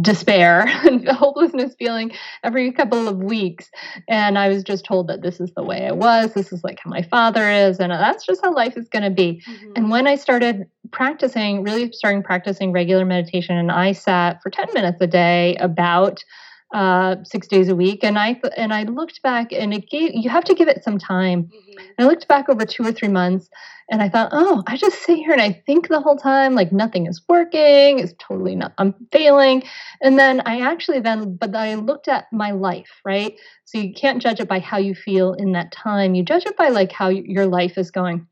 despair 0.00 0.62
and 0.84 1.06
hopelessness 1.08 1.74
feeling 1.78 2.10
every 2.42 2.72
couple 2.72 3.06
of 3.06 3.18
weeks. 3.18 3.70
And 4.08 4.38
I 4.38 4.48
was 4.48 4.64
just 4.64 4.84
told 4.84 5.08
that 5.08 5.22
this 5.22 5.40
is 5.40 5.52
the 5.54 5.62
way 5.62 5.86
I 5.86 5.92
was. 5.92 6.34
This 6.34 6.52
is 6.52 6.64
like 6.64 6.80
how 6.80 6.90
my 6.90 7.02
father 7.02 7.48
is. 7.48 7.78
And 7.78 7.92
that's 7.92 8.26
just 8.26 8.40
how 8.42 8.52
life 8.52 8.76
is 8.76 8.88
going 8.88 9.04
to 9.04 9.10
be. 9.10 9.40
Mm-hmm. 9.48 9.72
And 9.76 9.90
when 9.90 10.06
I 10.06 10.16
started 10.16 10.66
practicing, 10.90 11.62
really 11.62 11.92
starting 11.92 12.22
practicing 12.22 12.72
regular 12.72 13.04
meditation, 13.04 13.56
and 13.56 13.70
I 13.70 13.92
sat 13.92 14.42
for 14.42 14.50
10 14.50 14.68
minutes 14.74 14.98
a 15.00 15.06
day 15.06 15.54
about 15.56 16.24
uh, 16.72 17.16
six 17.24 17.46
days 17.46 17.68
a 17.68 17.76
week. 17.76 18.02
And 18.02 18.18
I 18.18 18.34
th- 18.34 18.54
and 18.56 18.72
I 18.72 18.84
looked 18.84 19.22
back, 19.22 19.52
and 19.52 19.72
it 19.74 19.88
gave 19.90 20.12
you 20.14 20.30
have 20.30 20.44
to 20.44 20.54
give 20.54 20.68
it 20.68 20.82
some 20.82 20.98
time. 20.98 21.44
Mm-hmm. 21.44 21.80
I 21.98 22.04
looked 22.04 22.28
back 22.28 22.48
over 22.48 22.64
two 22.64 22.84
or 22.84 22.92
three 22.92 23.08
months, 23.08 23.48
and 23.90 24.00
I 24.00 24.08
thought, 24.08 24.30
oh, 24.32 24.62
I 24.66 24.76
just 24.78 25.02
sit 25.02 25.18
here 25.18 25.32
and 25.32 25.42
I 25.42 25.52
think 25.66 25.88
the 25.88 26.00
whole 26.00 26.16
time, 26.16 26.54
like 26.54 26.72
nothing 26.72 27.06
is 27.06 27.20
working. 27.28 27.98
It's 27.98 28.14
totally 28.18 28.56
not. 28.56 28.72
I'm 28.78 28.94
failing. 29.12 29.64
And 30.00 30.18
then 30.18 30.40
I 30.46 30.60
actually 30.60 31.00
then, 31.00 31.36
but 31.36 31.54
I 31.54 31.74
looked 31.74 32.08
at 32.08 32.24
my 32.32 32.52
life, 32.52 32.88
right? 33.04 33.34
So 33.66 33.78
you 33.78 33.92
can't 33.92 34.22
judge 34.22 34.40
it 34.40 34.48
by 34.48 34.60
how 34.60 34.78
you 34.78 34.94
feel 34.94 35.34
in 35.34 35.52
that 35.52 35.72
time. 35.72 36.14
You 36.14 36.24
judge 36.24 36.46
it 36.46 36.56
by 36.56 36.68
like 36.68 36.90
how 36.90 37.08
your 37.08 37.46
life 37.46 37.76
is 37.76 37.90
going. 37.90 38.26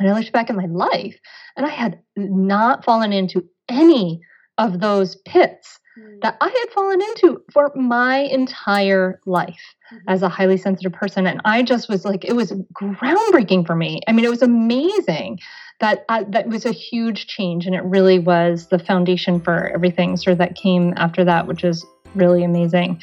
And 0.00 0.08
I 0.08 0.14
looked 0.14 0.32
back 0.32 0.48
at 0.48 0.56
my 0.56 0.66
life, 0.66 1.18
and 1.56 1.66
I 1.66 1.70
had 1.70 2.00
not 2.16 2.84
fallen 2.84 3.12
into 3.12 3.44
any 3.68 4.22
of 4.56 4.80
those 4.80 5.16
pits 5.16 5.80
mm. 5.98 6.20
that 6.22 6.36
I 6.40 6.48
had 6.48 6.72
fallen 6.74 7.00
into 7.00 7.42
for 7.50 7.72
my 7.74 8.18
entire 8.18 9.20
life 9.26 9.74
mm-hmm. 9.92 10.08
as 10.08 10.22
a 10.22 10.28
highly 10.28 10.56
sensitive 10.56 10.92
person. 10.92 11.26
And 11.26 11.40
I 11.44 11.62
just 11.62 11.88
was 11.88 12.04
like, 12.04 12.24
it 12.24 12.34
was 12.34 12.52
groundbreaking 12.72 13.66
for 13.66 13.74
me. 13.74 14.00
I 14.06 14.12
mean, 14.12 14.24
it 14.24 14.30
was 14.30 14.42
amazing 14.42 15.40
that 15.80 16.04
I, 16.08 16.24
that 16.24 16.48
was 16.48 16.66
a 16.66 16.72
huge 16.72 17.26
change. 17.26 17.66
And 17.66 17.74
it 17.74 17.84
really 17.84 18.18
was 18.18 18.68
the 18.68 18.78
foundation 18.78 19.40
for 19.40 19.68
everything 19.68 20.16
sort 20.16 20.32
of 20.32 20.38
that 20.38 20.54
came 20.54 20.94
after 20.96 21.24
that, 21.24 21.46
which 21.46 21.64
is 21.64 21.84
really 22.14 22.44
amazing. 22.44 23.02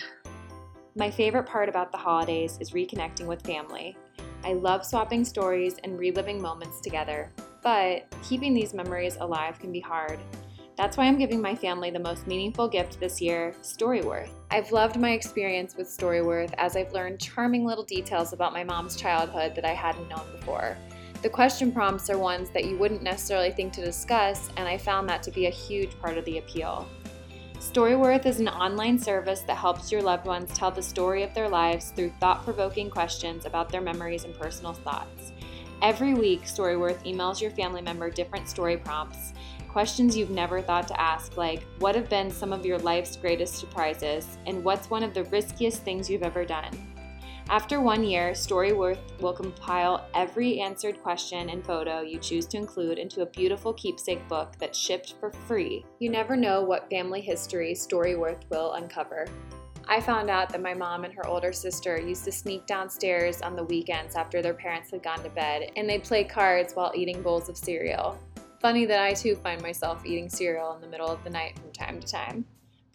My 0.96 1.12
favorite 1.12 1.46
part 1.46 1.68
about 1.68 1.92
the 1.92 1.98
holidays 1.98 2.58
is 2.62 2.72
reconnecting 2.72 3.26
with 3.26 3.42
family. 3.42 3.98
I 4.46 4.54
love 4.54 4.86
swapping 4.86 5.26
stories 5.26 5.78
and 5.84 5.98
reliving 5.98 6.42
moments 6.42 6.80
together, 6.80 7.32
but 7.64 8.06
keeping 8.24 8.54
these 8.54 8.74
memories 8.74 9.18
alive 9.20 9.60
can 9.60 9.72
be 9.72 9.80
hard. 9.80 10.20
That's 10.78 10.98
why 10.98 11.06
I'm 11.06 11.18
giving 11.18 11.42
my 11.42 11.56
family 11.56 11.90
the 11.90 12.00
most 12.00 12.28
meaningful 12.28 12.68
gift 12.68 13.00
this 13.00 13.22
year 13.22 13.56
Storyworth. 13.62 14.32
I've 14.52 14.74
loved 14.74 15.00
my 15.00 15.12
experience 15.12 15.74
with 15.78 15.88
Storyworth 15.88 16.54
as 16.58 16.76
I've 16.76 16.92
learned 16.92 17.22
charming 17.22 17.66
little 17.66 17.86
details 17.86 18.34
about 18.34 18.52
my 18.52 18.66
mom's 18.66 18.98
childhood 18.98 19.56
that 19.56 19.64
I 19.64 19.74
hadn't 19.74 20.10
known 20.10 20.30
before. 20.38 20.78
The 21.22 21.30
question 21.30 21.72
prompts 21.72 22.10
are 22.10 22.18
ones 22.18 22.50
that 22.50 22.66
you 22.66 22.78
wouldn't 22.78 23.04
necessarily 23.04 23.52
think 23.52 23.72
to 23.74 23.86
discuss, 23.86 24.50
and 24.58 24.68
I 24.68 24.78
found 24.78 25.08
that 25.08 25.24
to 25.24 25.32
be 25.32 25.46
a 25.46 25.50
huge 25.50 25.98
part 26.02 26.18
of 26.18 26.26
the 26.26 26.40
appeal. 26.40 26.86
Storyworth 27.54 28.26
is 28.26 28.42
an 28.42 28.50
online 28.50 29.00
service 29.00 29.42
that 29.42 29.56
helps 29.56 29.94
your 29.94 30.02
loved 30.02 30.26
ones 30.26 30.52
tell 30.54 30.72
the 30.72 30.84
story 30.84 31.24
of 31.24 31.34
their 31.34 31.48
lives 31.48 31.92
through 31.92 32.12
thought 32.20 32.44
provoking 32.44 32.90
questions 32.90 33.46
about 33.46 33.70
their 33.70 33.82
memories 33.82 34.26
and 34.26 34.38
personal 34.38 34.74
thoughts. 34.74 35.32
Every 35.82 36.14
week, 36.14 36.44
Storyworth 36.44 37.04
emails 37.06 37.42
your 37.42 37.52
family 37.52 37.82
member 37.82 38.10
different 38.10 38.50
story 38.50 38.78
prompts 38.78 39.34
Questions 39.76 40.16
you've 40.16 40.30
never 40.30 40.62
thought 40.62 40.88
to 40.88 40.98
ask, 41.02 41.36
like 41.36 41.62
what 41.80 41.96
have 41.96 42.08
been 42.08 42.32
some 42.32 42.54
of 42.54 42.66
your 42.66 42.78
life's 42.78 43.18
greatest 43.18 43.56
surprises, 43.56 44.38
and 44.46 44.64
what's 44.64 44.90
one 44.90 45.04
of 45.04 45.14
the 45.14 45.26
riskiest 45.26 45.84
things 45.84 46.10
you've 46.10 46.24
ever 46.24 46.46
done? 46.46 46.72
After 47.50 47.82
one 47.82 48.02
year, 48.02 48.32
Storyworth 48.32 49.02
will 49.20 49.34
compile 49.34 50.08
every 50.16 50.62
answered 50.62 51.04
question 51.04 51.50
and 51.50 51.62
photo 51.62 52.00
you 52.00 52.20
choose 52.20 52.46
to 52.46 52.58
include 52.58 52.98
into 52.98 53.22
a 53.22 53.26
beautiful 53.26 53.74
keepsake 53.74 54.26
book 54.30 54.54
that's 54.60 54.80
shipped 54.80 55.16
for 55.20 55.30
free. 55.30 55.84
You 56.00 56.10
never 56.10 56.38
know 56.38 56.64
what 56.64 56.90
family 56.90 57.20
history 57.20 57.74
Storyworth 57.74 58.50
will 58.50 58.76
uncover. 58.76 59.28
I 59.90 60.00
found 60.00 60.30
out 60.30 60.48
that 60.52 60.64
my 60.64 60.74
mom 60.74 61.04
and 61.04 61.14
her 61.14 61.28
older 61.28 61.52
sister 61.52 62.00
used 62.00 62.24
to 62.24 62.32
sneak 62.32 62.66
downstairs 62.66 63.42
on 63.42 63.58
the 63.58 63.66
weekends 63.66 64.16
after 64.16 64.42
their 64.42 64.54
parents 64.54 64.92
had 64.92 65.04
gone 65.04 65.22
to 65.22 65.30
bed, 65.32 65.70
and 65.76 65.90
they'd 65.90 66.06
play 66.06 66.24
cards 66.24 66.72
while 66.76 66.94
eating 66.96 67.22
bowls 67.22 67.50
of 67.50 67.58
cereal. 67.58 68.18
Funny 68.66 68.88
that 68.88 69.00
I 69.00 69.14
too 69.14 69.36
find 69.36 69.62
myself 69.62 70.04
eating 70.08 70.28
cereal 70.28 70.74
in 70.74 70.82
the 70.82 70.88
middle 70.88 71.08
of 71.08 71.24
the 71.24 71.30
night 71.30 71.56
from 71.60 71.72
time 71.72 72.00
to 72.00 72.08
time. 72.08 72.44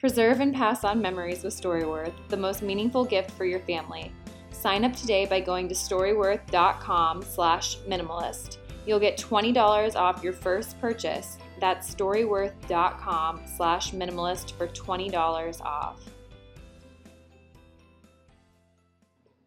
Preserve 0.01 0.41
and 0.41 0.53
pass 0.53 0.83
on 0.83 1.01
memories 1.01 1.45
with 1.45 1.55
Storyworth, 1.55 2.13
the 2.27 2.37
most 2.37 2.61
meaningful 2.61 3.05
gift 3.05 3.31
for 3.31 3.45
your 3.45 3.61
family. 3.61 4.13
Sign 4.51 4.85
up 4.85 4.97
today 4.97 5.27
by 5.27 5.39
going 5.39 5.69
to 5.69 5.75
storyworth.com 5.77 7.23
slash 7.23 7.79
minimalist. 7.89 8.57
You'll 8.85 8.99
get 8.99 9.17
$20 9.17 9.95
off 9.95 10.25
your 10.25 10.33
first 10.33 10.77
purchase. 10.81 11.39
That's 11.61 11.95
storyworth.com 11.95 13.43
slash 13.57 13.93
minimalist 13.93 14.59
for 14.59 14.67
$20 14.67 15.61
off. 15.61 16.01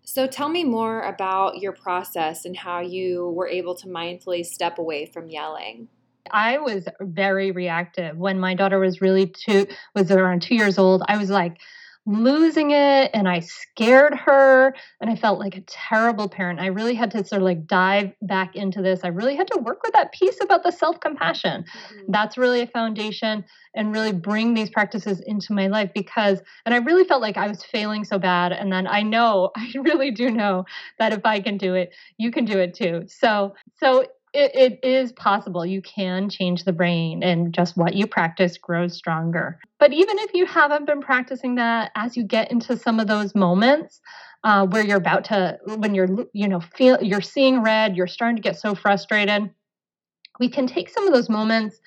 So 0.03 0.25
tell 0.25 0.47
me 0.47 0.63
more 0.63 1.01
about 1.01 1.57
your 1.57 1.73
process 1.73 2.45
and 2.45 2.55
how 2.55 2.79
you 2.79 3.33
were 3.35 3.49
able 3.49 3.75
to 3.75 3.87
mindfully 3.87 4.45
step 4.45 4.77
away 4.77 5.05
from 5.05 5.27
yelling. 5.27 5.89
I 6.31 6.57
was 6.59 6.87
very 7.01 7.51
reactive 7.51 8.17
when 8.17 8.39
my 8.39 8.53
daughter 8.53 8.79
was 8.79 9.01
really 9.01 9.27
two 9.27 9.67
was 9.95 10.11
around 10.11 10.41
2 10.41 10.55
years 10.55 10.77
old. 10.77 11.03
I 11.07 11.17
was 11.17 11.29
like 11.29 11.57
losing 12.05 12.71
it 12.71 13.11
and 13.13 13.29
I 13.29 13.39
scared 13.39 14.13
her 14.13 14.75
and 14.99 15.09
I 15.09 15.15
felt 15.15 15.39
like 15.39 15.55
a 15.55 15.61
terrible 15.61 16.27
parent. 16.27 16.59
I 16.59 16.65
really 16.65 16.95
had 16.95 17.11
to 17.11 17.23
sort 17.23 17.41
of 17.41 17.45
like 17.45 17.65
dive 17.65 18.11
back 18.21 18.55
into 18.55 18.81
this. 18.81 19.01
I 19.03 19.07
really 19.07 19.35
had 19.35 19.47
to 19.51 19.59
work 19.59 19.81
with 19.83 19.93
that 19.93 20.11
piece 20.11 20.37
about 20.41 20.63
the 20.63 20.71
self-compassion. 20.71 21.63
Mm-hmm. 21.63 22.11
That's 22.11 22.37
really 22.37 22.61
a 22.61 22.67
foundation 22.67 23.45
and 23.73 23.93
really 23.93 24.11
bring 24.11 24.53
these 24.53 24.69
practices 24.69 25.21
into 25.21 25.53
my 25.53 25.67
life 25.67 25.91
because 25.93 26.41
and 26.65 26.75
I 26.75 26.79
really 26.79 27.05
felt 27.05 27.21
like 27.21 27.37
I 27.37 27.47
was 27.47 27.63
failing 27.63 28.03
so 28.03 28.19
bad 28.19 28.51
and 28.51 28.71
then 28.71 28.85
I 28.85 29.01
know 29.01 29.51
I 29.57 29.71
really 29.75 30.11
do 30.11 30.29
know 30.29 30.65
that 30.99 31.13
if 31.13 31.25
I 31.25 31.39
can 31.39 31.57
do 31.57 31.73
it, 31.73 31.93
you 32.17 32.31
can 32.31 32.43
do 32.43 32.59
it 32.59 32.73
too. 32.73 33.05
So 33.07 33.55
so 33.79 34.05
it, 34.33 34.79
it 34.83 34.87
is 34.87 35.11
possible 35.11 35.65
you 35.65 35.81
can 35.81 36.29
change 36.29 36.63
the 36.63 36.73
brain 36.73 37.23
and 37.23 37.53
just 37.53 37.77
what 37.77 37.93
you 37.93 38.07
practice 38.07 38.57
grows 38.57 38.95
stronger. 38.95 39.59
But 39.79 39.93
even 39.93 40.17
if 40.19 40.33
you 40.33 40.45
haven't 40.45 40.85
been 40.85 41.01
practicing 41.01 41.55
that 41.55 41.91
as 41.95 42.17
you 42.17 42.23
get 42.23 42.51
into 42.51 42.77
some 42.77 42.99
of 42.99 43.07
those 43.07 43.35
moments 43.35 44.01
uh, 44.43 44.65
where 44.65 44.83
you're 44.83 44.97
about 44.97 45.25
to 45.25 45.57
when 45.65 45.95
you're 45.95 46.09
you 46.33 46.47
know 46.47 46.59
feel 46.59 47.01
you're 47.01 47.21
seeing 47.21 47.61
red 47.61 47.95
you're 47.95 48.07
starting 48.07 48.35
to 48.35 48.41
get 48.41 48.57
so 48.57 48.75
frustrated 48.75 49.49
we 50.39 50.49
can 50.49 50.67
take 50.67 50.89
some 50.89 51.07
of 51.07 51.13
those 51.13 51.29
moments 51.29 51.79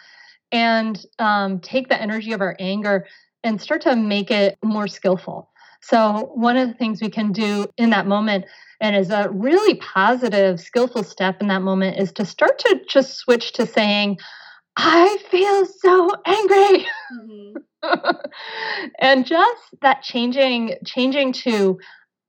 and 0.52 1.04
um, 1.18 1.60
take 1.60 1.88
the 1.88 2.00
energy 2.00 2.32
of 2.32 2.40
our 2.40 2.56
anger 2.58 3.06
and 3.44 3.60
start 3.60 3.82
to 3.82 3.96
make 3.96 4.30
it 4.30 4.56
more 4.64 4.88
skillful. 4.88 5.50
So 5.80 6.30
one 6.34 6.56
of 6.56 6.68
the 6.68 6.74
things 6.74 7.00
we 7.00 7.10
can 7.10 7.32
do 7.32 7.66
in 7.76 7.90
that 7.90 8.06
moment 8.06 8.46
and 8.80 8.96
is 8.96 9.10
a 9.10 9.28
really 9.30 9.74
positive, 9.76 10.60
skillful 10.60 11.02
step 11.02 11.40
in 11.40 11.48
that 11.48 11.62
moment 11.62 11.98
is 11.98 12.12
to 12.12 12.24
start 12.24 12.58
to 12.60 12.80
just 12.88 13.16
switch 13.16 13.52
to 13.54 13.66
saying, 13.66 14.18
I 14.76 15.18
feel 15.30 15.66
so 15.66 16.10
angry. 16.26 16.86
Mm-hmm. 17.84 18.10
and 18.98 19.24
just 19.24 19.62
that 19.80 20.02
changing 20.02 20.74
changing 20.84 21.32
to 21.32 21.78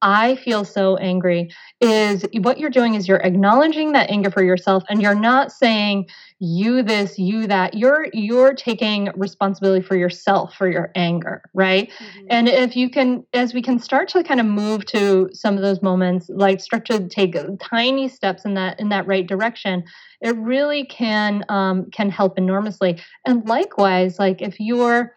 I 0.01 0.35
feel 0.35 0.63
so 0.63 0.95
angry 0.97 1.51
is 1.81 2.25
what 2.39 2.59
you're 2.59 2.69
doing 2.69 2.95
is 2.95 3.07
you're 3.07 3.17
acknowledging 3.17 3.93
that 3.93 4.09
anger 4.09 4.29
for 4.29 4.43
yourself 4.43 4.83
and 4.89 5.01
you're 5.01 5.15
not 5.15 5.51
saying 5.51 6.07
you 6.39 6.83
this 6.83 7.17
you 7.17 7.47
that. 7.47 7.73
You're 7.73 8.07
you're 8.13 8.53
taking 8.53 9.09
responsibility 9.15 9.85
for 9.85 9.95
yourself 9.95 10.53
for 10.53 10.69
your 10.69 10.91
anger 10.95 11.41
right? 11.53 11.89
Mm-hmm. 11.89 12.27
and 12.29 12.47
if 12.47 12.75
you 12.75 12.89
can 12.89 13.25
as 13.33 13.53
we 13.53 13.61
can 13.61 13.79
start 13.79 14.07
to 14.09 14.23
kind 14.23 14.39
of 14.39 14.45
move 14.45 14.85
to 14.87 15.29
some 15.33 15.55
of 15.55 15.61
those 15.61 15.81
moments 15.81 16.29
like 16.29 16.61
start 16.61 16.85
to 16.85 17.07
take 17.07 17.35
tiny 17.59 18.07
steps 18.07 18.45
in 18.45 18.53
that 18.53 18.79
in 18.79 18.89
that 18.89 19.07
right 19.07 19.25
direction 19.25 19.83
it 20.21 20.35
really 20.37 20.85
can 20.85 21.43
um, 21.49 21.89
can 21.91 22.09
help 22.09 22.37
enormously. 22.37 23.01
And 23.25 23.47
likewise 23.47 24.19
like 24.19 24.41
if 24.41 24.59
you're 24.59 25.16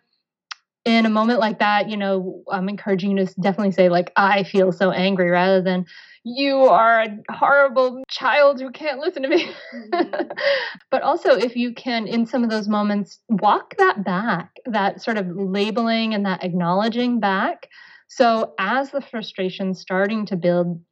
in 0.85 1.05
a 1.05 1.11
moment 1.11 1.41
like 1.41 1.59
that, 1.59 1.89
you 1.91 1.97
know, 1.97 2.43
I'm 2.51 2.69
encouraging 2.69 3.17
you 3.17 3.27
to 3.27 3.35
definitely 3.41 3.73
say, 3.73 3.89
like, 3.89 4.13
I 4.17 4.45
feel 4.45 4.73
so 4.73 4.91
angry 4.91 5.31
rather 5.31 5.61
than 5.61 5.85
you 6.25 6.57
are 6.57 7.03
a 7.03 7.19
horrible 7.31 8.03
child 8.09 8.61
who 8.61 8.71
can't 8.71 8.99
listen 8.99 9.23
to 9.23 9.29
me. 9.29 9.51
Mm-hmm. 9.75 10.31
but 10.91 11.03
also, 11.03 11.31
if 11.31 11.57
you 11.57 11.75
can, 11.75 12.07
in 12.07 12.27
some 12.27 12.45
of 12.45 12.51
those 12.51 12.69
moments, 12.69 13.19
walk 13.29 13.77
that 13.79 14.05
back, 14.05 14.57
that 14.67 15.03
sort 15.03 15.17
of 15.17 15.27
labeling 15.29 16.15
and 16.15 16.27
that 16.27 16.45
acknowledging 16.45 17.21
back. 17.21 17.69
So, 18.09 18.55
as 18.59 18.91
the 18.91 19.01
frustration 19.01 19.75
starting 19.75 20.27
to 20.27 20.37
build, 20.37 20.83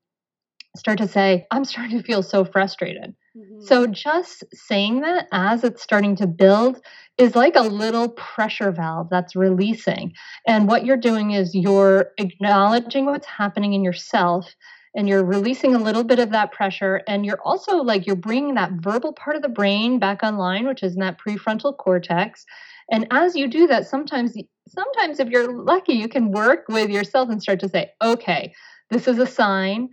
start 0.76 0.98
to 0.98 1.08
say, 1.08 1.46
I'm 1.50 1.64
starting 1.64 1.98
to 1.98 2.04
feel 2.04 2.22
so 2.22 2.44
frustrated. 2.44 3.14
Mm-hmm. 3.38 3.60
So, 3.60 3.86
just 3.86 4.44
saying 4.52 5.02
that 5.02 5.28
as 5.32 5.62
it's 5.62 5.82
starting 5.82 6.16
to 6.16 6.26
build 6.26 6.80
is 7.18 7.36
like 7.36 7.54
a 7.56 7.62
little 7.62 8.08
pressure 8.08 8.72
valve 8.72 9.08
that's 9.10 9.36
releasing. 9.36 10.12
And 10.46 10.66
what 10.66 10.84
you're 10.84 10.96
doing 10.96 11.32
is 11.32 11.54
you're 11.54 12.12
acknowledging 12.18 13.06
what's 13.06 13.26
happening 13.26 13.74
in 13.74 13.84
yourself 13.84 14.54
and 14.94 15.08
you're 15.08 15.24
releasing 15.24 15.74
a 15.74 15.78
little 15.78 16.04
bit 16.04 16.18
of 16.18 16.30
that 16.30 16.52
pressure 16.52 17.02
and 17.06 17.24
you're 17.24 17.40
also 17.42 17.76
like 17.76 18.06
you're 18.06 18.16
bringing 18.16 18.54
that 18.54 18.72
verbal 18.72 19.12
part 19.12 19.36
of 19.36 19.42
the 19.42 19.48
brain 19.48 19.98
back 19.98 20.22
online 20.22 20.66
which 20.66 20.82
is 20.82 20.94
in 20.94 21.00
that 21.00 21.18
prefrontal 21.18 21.76
cortex 21.76 22.44
and 22.90 23.06
as 23.10 23.36
you 23.36 23.46
do 23.48 23.66
that 23.66 23.86
sometimes 23.86 24.34
sometimes 24.66 25.20
if 25.20 25.28
you're 25.28 25.52
lucky 25.52 25.92
you 25.92 26.08
can 26.08 26.30
work 26.30 26.64
with 26.68 26.90
yourself 26.90 27.28
and 27.28 27.42
start 27.42 27.60
to 27.60 27.68
say 27.68 27.90
okay 28.02 28.52
this 28.90 29.06
is 29.06 29.18
a 29.18 29.26
sign 29.26 29.88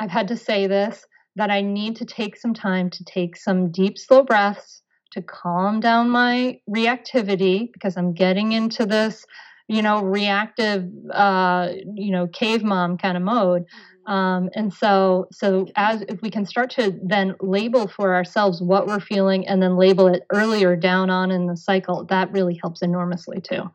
i've 0.00 0.10
had 0.10 0.28
to 0.28 0.36
say 0.36 0.66
this 0.66 1.06
that 1.36 1.50
i 1.50 1.60
need 1.60 1.96
to 1.96 2.04
take 2.04 2.36
some 2.36 2.54
time 2.54 2.90
to 2.90 3.04
take 3.04 3.36
some 3.36 3.70
deep 3.70 3.98
slow 3.98 4.22
breaths 4.22 4.82
to 5.10 5.22
calm 5.22 5.80
down 5.80 6.10
my 6.10 6.58
reactivity 6.68 7.70
because 7.72 7.96
i'm 7.96 8.12
getting 8.12 8.52
into 8.52 8.86
this 8.86 9.24
you 9.68 9.82
know 9.82 10.02
reactive 10.02 10.88
uh 11.12 11.68
you 11.94 12.10
know 12.10 12.26
cave 12.26 12.62
mom 12.62 12.98
kind 12.98 13.16
of 13.16 13.22
mode 13.22 13.62
mm-hmm. 13.62 14.12
um 14.12 14.50
and 14.54 14.72
so 14.72 15.26
so 15.32 15.66
as 15.76 16.02
if 16.08 16.20
we 16.22 16.30
can 16.30 16.44
start 16.44 16.70
to 16.70 16.98
then 17.02 17.34
label 17.40 17.88
for 17.88 18.14
ourselves 18.14 18.60
what 18.60 18.86
we're 18.86 19.00
feeling 19.00 19.46
and 19.46 19.62
then 19.62 19.76
label 19.76 20.06
it 20.08 20.24
earlier 20.32 20.76
down 20.76 21.10
on 21.10 21.30
in 21.30 21.46
the 21.46 21.56
cycle 21.56 22.04
that 22.04 22.30
really 22.32 22.58
helps 22.62 22.82
enormously 22.82 23.40
too 23.40 23.70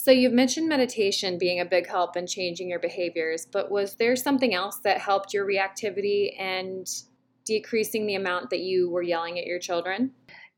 so 0.00 0.10
you've 0.10 0.32
mentioned 0.32 0.68
meditation 0.68 1.38
being 1.38 1.60
a 1.60 1.64
big 1.64 1.86
help 1.86 2.16
in 2.16 2.26
changing 2.26 2.68
your 2.68 2.78
behaviors 2.78 3.46
but 3.46 3.70
was 3.70 3.94
there 3.94 4.16
something 4.16 4.54
else 4.54 4.78
that 4.84 4.98
helped 4.98 5.32
your 5.32 5.46
reactivity 5.46 6.38
and 6.40 6.86
decreasing 7.44 8.06
the 8.06 8.14
amount 8.14 8.50
that 8.50 8.60
you 8.60 8.90
were 8.90 9.02
yelling 9.02 9.38
at 9.38 9.46
your 9.46 9.58
children 9.58 10.12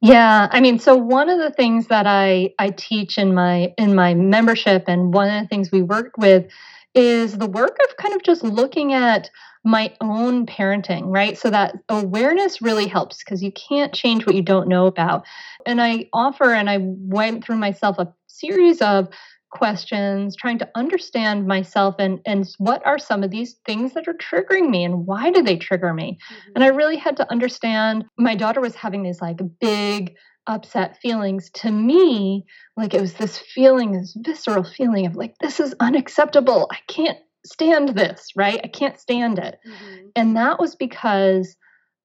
Yeah, 0.04 0.49
I 0.50 0.61
mean, 0.61 0.80
so 0.80 0.96
one 0.96 1.28
of 1.28 1.38
the 1.38 1.52
things 1.52 1.87
that 1.87 2.08
I 2.08 2.54
I 2.58 2.70
teach 2.70 3.18
in 3.18 3.34
my 3.34 3.72
in 3.78 3.94
my 3.94 4.14
membership 4.14 4.84
and 4.88 5.14
one 5.14 5.30
of 5.30 5.42
the 5.42 5.49
things 5.49 5.70
we 5.70 5.80
work 5.80 6.16
with 6.18 6.46
is 6.94 7.38
the 7.38 7.46
work 7.46 7.78
of 7.88 7.96
kind 7.96 8.14
of 8.14 8.22
just 8.22 8.42
looking 8.42 8.92
at 8.92 9.30
my 9.64 9.94
own 10.00 10.44
parenting, 10.44 11.04
right? 11.06 11.38
So 11.38 11.50
that 11.50 11.76
awareness 11.88 12.61
really 12.61 12.88
helps 12.88 13.18
because 13.18 13.42
you 13.42 13.52
can't 13.52 13.94
change 13.94 14.26
what 14.26 14.34
you 14.34 14.42
don't 14.42 14.68
know 14.68 14.87
about. 14.87 15.25
And 15.64 15.80
I 15.80 16.08
offer 16.12 16.52
and 16.52 16.68
I 16.68 16.78
went 16.80 17.44
through 17.44 17.56
myself 17.56 17.99
a 17.99 18.12
series 18.33 18.81
of 18.81 19.09
questions 19.51 20.35
trying 20.35 20.59
to 20.59 20.69
understand 20.75 21.47
myself 21.47 21.95
and 21.99 22.21
and 22.25 22.49
what 22.57 22.85
are 22.87 22.99
some 22.99 23.23
of 23.23 23.31
these 23.31 23.57
things 23.67 23.93
that 23.93 24.09
are 24.09 24.15
triggering 24.15 24.71
me 24.71 24.83
and 24.83 25.07
why 25.07 25.31
do 25.31 25.43
they 25.43 25.57
trigger 25.57 25.93
me? 25.93 26.19
Mm-hmm. 26.33 26.53
and 26.55 26.65
i 26.65 26.69
really 26.69 26.97
had 26.97 27.19
to 27.19 27.31
understand 27.31 28.05
my 28.19 28.35
daughter 28.35 28.61
was 28.61 28.75
having 28.75 29.03
these 29.03 29.21
like 29.21 29.41
big 29.61 30.15
upset 30.47 30.99
feelings. 31.01 31.51
To 31.51 31.71
me 31.71 32.45
like 32.77 32.95
it 32.95 33.01
was 33.01 33.15
this 33.15 33.39
feeling 33.39 33.93
this 33.93 34.17
visceral 34.21 34.65
feeling 34.65 35.07
of 35.07 35.17
like 35.17 35.37
this 35.39 35.61
is 35.61 35.75
unacceptable. 35.81 36.69
I 36.73 36.79
can't 36.89 37.19
stand 37.45 37.91
this 37.91 38.31
right? 38.37 38.61
I 38.62 38.69
can't 38.69 38.99
stand 38.99 39.39
it. 39.39 39.59
Mm-hmm. 39.67 40.07
and 40.17 40.37
that 40.37 40.59
was 40.59 40.77
because 40.77 41.57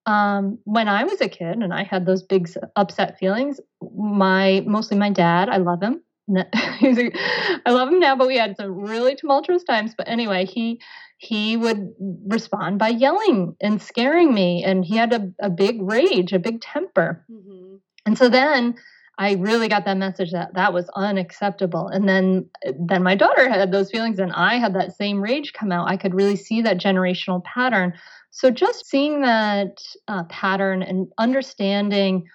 um, 0.05 0.57
when 0.63 0.87
i 0.87 1.03
was 1.03 1.19
a 1.19 1.27
kid 1.27 1.57
and 1.57 1.73
i 1.73 1.83
had 1.83 2.05
those 2.05 2.23
big 2.23 2.49
upset 2.75 3.19
feelings 3.19 3.59
my 3.95 4.63
mostly 4.65 4.97
my 4.97 5.09
dad 5.09 5.49
i 5.49 5.57
love 5.57 5.83
him 5.83 6.01
I 6.53 7.61
love 7.67 7.89
him 7.89 7.99
now, 7.99 8.15
but 8.15 8.27
we 8.27 8.37
had 8.37 8.57
some 8.57 8.71
really 8.71 9.15
tumultuous 9.15 9.63
times. 9.63 9.93
But 9.97 10.09
anyway, 10.09 10.45
he 10.45 10.81
he 11.17 11.57
would 11.57 11.93
respond 12.27 12.79
by 12.79 12.89
yelling 12.89 13.55
and 13.61 13.81
scaring 13.81 14.33
me, 14.33 14.63
and 14.63 14.83
he 14.83 14.97
had 14.97 15.13
a, 15.13 15.31
a 15.39 15.49
big 15.49 15.81
rage, 15.81 16.33
a 16.33 16.39
big 16.39 16.61
temper. 16.61 17.25
Mm-hmm. 17.31 17.75
And 18.05 18.17
so 18.17 18.29
then 18.29 18.75
I 19.17 19.33
really 19.33 19.67
got 19.67 19.85
that 19.85 19.97
message 19.97 20.31
that 20.31 20.53
that 20.53 20.73
was 20.73 20.89
unacceptable. 20.95 21.87
And 21.87 22.07
then 22.07 22.49
then 22.77 23.03
my 23.03 23.15
daughter 23.15 23.49
had 23.49 23.71
those 23.71 23.89
feelings, 23.89 24.19
and 24.19 24.33
I 24.33 24.55
had 24.55 24.75
that 24.75 24.95
same 24.95 25.21
rage 25.21 25.53
come 25.53 25.71
out. 25.71 25.89
I 25.89 25.97
could 25.97 26.13
really 26.13 26.35
see 26.35 26.61
that 26.61 26.77
generational 26.77 27.43
pattern. 27.43 27.93
So 28.31 28.51
just 28.51 28.85
seeing 28.85 29.21
that 29.21 29.81
uh, 30.07 30.25
pattern 30.25 30.83
and 30.83 31.07
understanding 31.17 32.25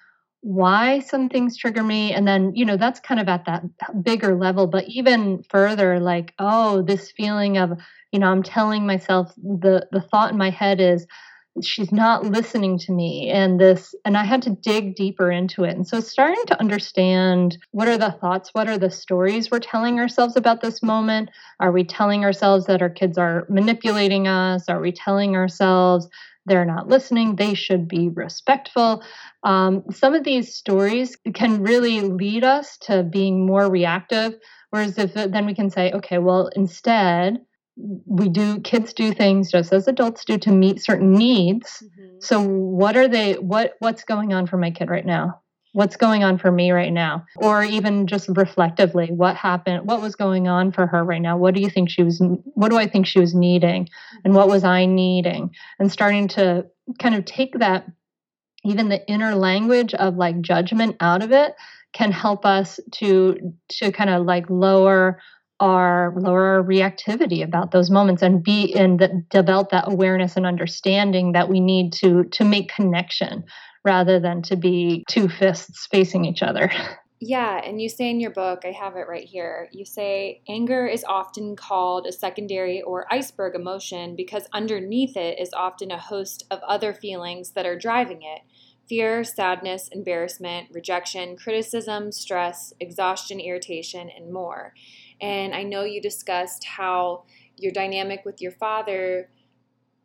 why 0.43 0.99
some 0.99 1.29
things 1.29 1.57
trigger 1.57 1.83
me 1.83 2.13
and 2.13 2.27
then 2.27 2.53
you 2.55 2.65
know 2.65 2.77
that's 2.77 2.99
kind 2.99 3.21
of 3.21 3.29
at 3.29 3.45
that 3.45 3.63
bigger 4.03 4.37
level 4.37 4.67
but 4.67 4.85
even 4.89 5.41
further 5.45 6.01
like 6.01 6.35
oh 6.41 6.83
this 6.83 7.13
feeling 7.13 7.57
of 7.57 7.79
you 8.11 8.19
know 8.19 8.27
i'm 8.27 8.43
telling 8.43 8.85
myself 8.85 9.33
the 9.37 9.87
the 9.93 10.01
thought 10.01 10.33
in 10.33 10.37
my 10.37 10.51
head 10.51 10.81
is 10.81 11.07
she's 11.61 11.93
not 11.93 12.25
listening 12.25 12.79
to 12.79 12.93
me 12.93 13.29
and 13.29 13.61
this 13.61 13.95
and 14.05 14.17
i 14.17 14.25
had 14.25 14.41
to 14.43 14.51
dig 14.51 14.95
deeper 14.97 15.31
into 15.31 15.65
it. 15.65 15.77
And 15.77 15.87
so 15.87 16.01
starting 16.01 16.43
to 16.47 16.59
understand 16.59 17.59
what 17.73 17.89
are 17.89 17.99
the 17.99 18.13
thoughts 18.13 18.55
what 18.55 18.69
are 18.69 18.79
the 18.79 18.91
stories 18.91 19.51
we're 19.51 19.59
telling 19.59 19.99
ourselves 19.99 20.37
about 20.37 20.63
this 20.63 20.83
moment? 20.83 21.31
Are 21.61 21.73
we 21.73 21.85
telling 21.85 22.25
ourselves 22.25 22.67
that 22.67 22.81
our 22.81 22.91
kids 22.91 23.19
are 23.19 23.47
manipulating 23.51 24.27
us? 24.29 24.69
Are 24.69 24.81
we 24.81 24.93
telling 24.93 25.37
ourselves 25.37 26.09
they're 26.47 26.65
not 26.65 26.89
listening 26.89 27.37
they 27.37 27.55
should 27.55 27.87
be 27.89 28.09
respectful. 28.09 29.03
Um, 29.45 29.85
some 29.91 30.15
of 30.15 30.25
these 30.25 30.55
stories 30.55 31.17
can 31.35 31.63
really 31.63 32.01
lead 32.01 32.45
us 32.45 32.79
to 32.83 33.03
being 33.03 33.47
more 33.47 33.71
reactive 33.71 34.35
whereas 34.71 34.99
if 34.99 35.15
then 35.15 35.47
we 35.47 35.55
can 35.55 35.71
say 35.71 35.93
okay 35.93 36.19
well 36.19 36.51
instead 36.57 37.39
we 37.77 38.29
do 38.29 38.61
kids 38.61 38.93
do 38.93 39.13
things 39.13 39.51
just 39.51 39.73
as 39.73 39.89
adults 39.89 40.25
do 40.25 40.37
to 40.39 40.51
meet 40.51 40.83
certain 40.83 41.13
needs. 41.13 41.83
Mm-hmm. 41.83 42.17
so 42.21 42.41
what 42.43 42.97
are 42.97 43.09
they 43.09 43.35
what 43.35 43.75
what's 43.79 44.05
going 44.05 44.33
on 44.33 44.47
for 44.47 44.57
my 44.57 44.71
kid 44.71 44.91
right 44.91 45.07
now 45.07 45.42
what's 45.73 45.97
going 45.97 46.23
on 46.23 46.39
for 46.39 46.53
me 46.53 46.71
right 46.71 46.93
now. 46.93 47.25
Or 47.37 47.65
even 47.65 48.07
just 48.07 48.29
reflectively 48.29 49.09
what 49.09 49.37
happened 49.37 49.87
what 49.87 50.01
was 50.01 50.15
going 50.17 50.49
on 50.49 50.73
for 50.73 50.87
her 50.87 51.03
right 51.03 51.23
now? 51.23 51.37
What 51.37 51.55
do 51.55 51.61
you 51.61 51.71
think 51.71 51.91
she 51.91 52.03
was 52.03 52.23
what 52.55 52.71
do 52.71 52.77
i 52.77 52.87
think 52.87 53.07
she 53.07 53.21
was 53.21 53.35
needing? 53.35 53.89
And 54.25 54.35
what 54.35 54.49
was 54.49 54.65
i 54.65 54.87
needing? 54.87 55.55
And 55.79 55.91
starting 55.91 56.29
to 56.29 56.67
kind 57.01 57.15
of 57.15 57.25
take 57.25 57.59
that 57.59 57.87
even 58.65 58.89
the 58.89 59.07
inner 59.09 59.35
language 59.35 59.95
of 59.95 60.17
like 60.17 60.41
judgment 60.41 60.97
out 61.01 61.23
of 61.23 61.33
it 61.33 61.55
can 61.93 62.13
help 62.13 62.47
us 62.47 62.79
to 62.93 63.37
to 63.69 63.93
kind 63.93 64.11
of 64.11 64.25
like 64.25 64.49
lower 64.49 65.21
our 65.61 66.13
lower 66.17 66.63
reactivity 66.63 67.45
about 67.45 67.71
those 67.71 67.89
moments 67.89 68.21
and 68.21 68.43
be 68.43 68.65
in 68.65 68.97
the, 68.97 69.25
develop 69.31 69.71
that 69.71 69.85
awareness 69.87 70.37
and 70.37 70.45
understanding 70.45 71.33
that 71.33 71.49
we 71.49 71.61
need 71.61 71.93
to 71.93 72.25
to 72.25 72.45
make 72.45 72.73
connection 72.73 73.45
rather 73.85 74.21
than 74.21 74.43
to 74.43 74.57
be 74.57 75.05
two 75.09 75.29
fists 75.29 75.87
facing 75.91 76.25
each 76.25 76.43
other. 76.43 76.71
Yeah, 77.25 77.61
and 77.65 77.81
you 77.81 77.89
say 77.89 78.11
in 78.11 78.19
your 78.19 78.33
book, 78.33 78.63
I 78.65 78.73
have 78.73 78.97
it 78.97 79.07
right 79.09 79.25
here, 79.25 79.69
you 79.71 79.85
say 79.85 80.43
anger 80.49 80.89
is 80.89 81.05
often 81.05 81.55
called 81.55 82.05
a 82.05 82.13
secondary 82.13 82.83
or 82.83 83.07
iceberg 83.13 83.55
emotion 83.55 84.17
because 84.17 84.49
underneath 84.53 85.17
it 85.17 85.39
is 85.39 85.53
often 85.53 85.93
a 85.93 85.99
host 85.99 86.45
of 86.51 86.59
other 86.67 86.93
feelings 86.93 87.53
that 87.53 87.65
are 87.65 87.79
driving 87.79 88.23
it 88.23 88.41
fear, 88.89 89.23
sadness, 89.23 89.89
embarrassment, 89.93 90.69
rejection, 90.73 91.37
criticism, 91.37 92.11
stress, 92.11 92.73
exhaustion, 92.81 93.39
irritation, 93.39 94.11
and 94.11 94.33
more. 94.33 94.75
And 95.21 95.55
I 95.55 95.63
know 95.63 95.85
you 95.85 96.03
discussed 96.03 96.65
how 96.65 97.23
your 97.57 97.73
dynamic 97.73 98.25
with 98.25 98.41
your 98.43 98.53
father 98.53 99.31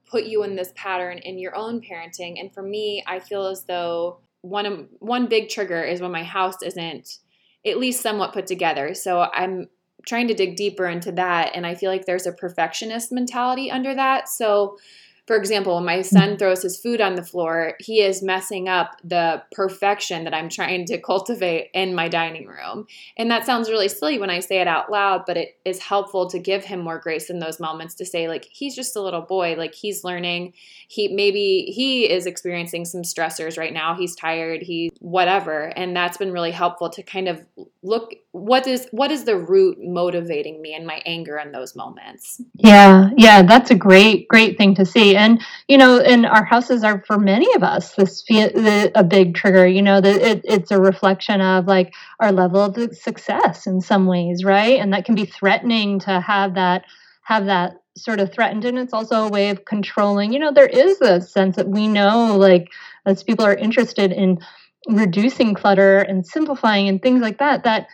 put 0.09 0.25
you 0.25 0.43
in 0.43 0.55
this 0.55 0.71
pattern 0.75 1.17
in 1.19 1.37
your 1.37 1.55
own 1.55 1.81
parenting. 1.81 2.39
And 2.39 2.53
for 2.53 2.63
me, 2.63 3.03
I 3.05 3.19
feel 3.19 3.45
as 3.45 3.65
though 3.65 4.19
one 4.41 4.87
one 4.99 5.27
big 5.27 5.49
trigger 5.49 5.83
is 5.83 6.01
when 6.01 6.11
my 6.11 6.23
house 6.23 6.61
isn't 6.63 7.19
at 7.65 7.77
least 7.77 8.01
somewhat 8.01 8.33
put 8.33 8.47
together. 8.47 8.93
So 8.93 9.21
I'm 9.33 9.67
trying 10.05 10.27
to 10.29 10.33
dig 10.33 10.55
deeper 10.55 10.87
into 10.87 11.11
that 11.11 11.51
and 11.53 11.65
I 11.65 11.75
feel 11.75 11.91
like 11.91 12.05
there's 12.05 12.27
a 12.27 12.31
perfectionist 12.31 13.11
mentality 13.11 13.69
under 13.69 13.93
that. 13.93 14.29
So 14.29 14.77
for 15.27 15.35
example, 15.35 15.75
when 15.75 15.83
my 15.83 16.01
son 16.01 16.29
mm-hmm. 16.29 16.37
throws 16.37 16.63
his 16.63 16.79
food 16.79 17.01
on 17.01 17.15
the 17.15 17.23
floor, 17.23 17.73
he 17.79 18.01
is 18.01 18.23
messing 18.23 18.69
up 18.69 18.95
the 19.03 19.43
perfection 19.51 20.23
that 20.23 20.33
I'm 20.33 20.47
trying 20.47 20.85
to 20.85 20.97
cultivate 20.97 21.69
in 21.73 21.93
my 21.93 22.07
dining 22.07 22.47
room. 22.47 22.87
And 23.17 23.29
that 23.29 23.45
sounds 23.45 23.69
really 23.69 23.89
silly 23.89 24.17
when 24.19 24.29
I 24.29 24.39
say 24.39 24.61
it 24.61 24.67
out 24.67 24.89
loud, 24.89 25.25
but 25.27 25.35
it 25.35 25.57
is 25.65 25.79
helpful 25.79 26.29
to 26.29 26.39
give 26.39 26.63
him 26.63 26.79
more 26.79 26.97
grace 26.97 27.29
in 27.29 27.39
those 27.39 27.59
moments 27.59 27.93
to 27.95 28.05
say, 28.05 28.29
like, 28.29 28.47
he's 28.49 28.73
just 28.73 28.95
a 28.95 29.01
little 29.01 29.21
boy, 29.21 29.55
like, 29.57 29.75
he's 29.75 30.05
learning. 30.05 30.53
He 30.87 31.09
maybe 31.09 31.73
he 31.75 32.09
is 32.09 32.25
experiencing 32.25 32.85
some 32.85 33.01
stressors 33.01 33.57
right 33.57 33.73
now. 33.73 33.95
He's 33.95 34.15
tired, 34.15 34.61
he 34.61 34.91
whatever. 34.99 35.73
And 35.75 35.93
that's 35.93 36.17
been 36.17 36.31
really 36.31 36.51
helpful 36.51 36.89
to 36.91 37.03
kind 37.03 37.27
of 37.27 37.45
look 37.83 38.15
what 38.37 38.67
is 38.67 38.87
what 38.91 39.11
is 39.11 39.23
the 39.23 39.37
root 39.37 39.77
motivating 39.79 40.61
me 40.61 40.73
and 40.73 40.85
my 40.85 41.01
anger 41.05 41.37
in 41.37 41.51
those 41.51 41.75
moments. 41.75 42.41
Yeah, 42.55 43.09
yeah, 43.17 43.43
that's 43.43 43.71
a 43.71 43.75
great, 43.75 44.27
great 44.27 44.57
thing 44.57 44.75
to 44.75 44.85
see. 44.85 45.15
And 45.15 45.41
you 45.67 45.77
know 45.77 45.99
and 45.99 46.25
our 46.25 46.43
houses 46.43 46.83
are 46.83 47.03
for 47.07 47.17
many 47.17 47.53
of 47.55 47.63
us 47.63 47.93
this 47.95 48.23
the, 48.23 48.91
a 48.95 49.03
big 49.03 49.35
trigger 49.35 49.67
you 49.67 49.81
know 49.81 49.99
that 49.99 50.15
it, 50.21 50.41
it's 50.43 50.71
a 50.71 50.79
reflection 50.79 51.41
of 51.41 51.65
like 51.65 51.93
our 52.19 52.31
level 52.31 52.61
of 52.61 52.95
success 52.95 53.67
in 53.67 53.81
some 53.81 54.05
ways 54.05 54.43
right? 54.43 54.79
And 54.79 54.93
that 54.93 55.05
can 55.05 55.15
be 55.15 55.25
threatening 55.25 55.99
to 56.01 56.21
have 56.21 56.55
that 56.55 56.85
have 57.23 57.45
that 57.45 57.73
sort 57.97 58.19
of 58.19 58.31
threatened. 58.31 58.63
And 58.63 58.77
it's 58.77 58.93
also 58.93 59.25
a 59.25 59.29
way 59.29 59.49
of 59.49 59.65
controlling 59.65 60.31
you 60.31 60.39
know 60.39 60.53
there 60.53 60.67
is 60.67 61.01
a 61.01 61.21
sense 61.21 61.55
that 61.55 61.67
we 61.67 61.87
know 61.87 62.37
like 62.37 62.71
as 63.05 63.23
people 63.23 63.45
are 63.45 63.55
interested 63.55 64.11
in 64.11 64.39
reducing 64.87 65.53
clutter 65.53 65.99
and 65.99 66.25
simplifying 66.25 66.87
and 66.87 67.01
things 67.01 67.21
like 67.21 67.39
that 67.39 67.63
that 67.63 67.87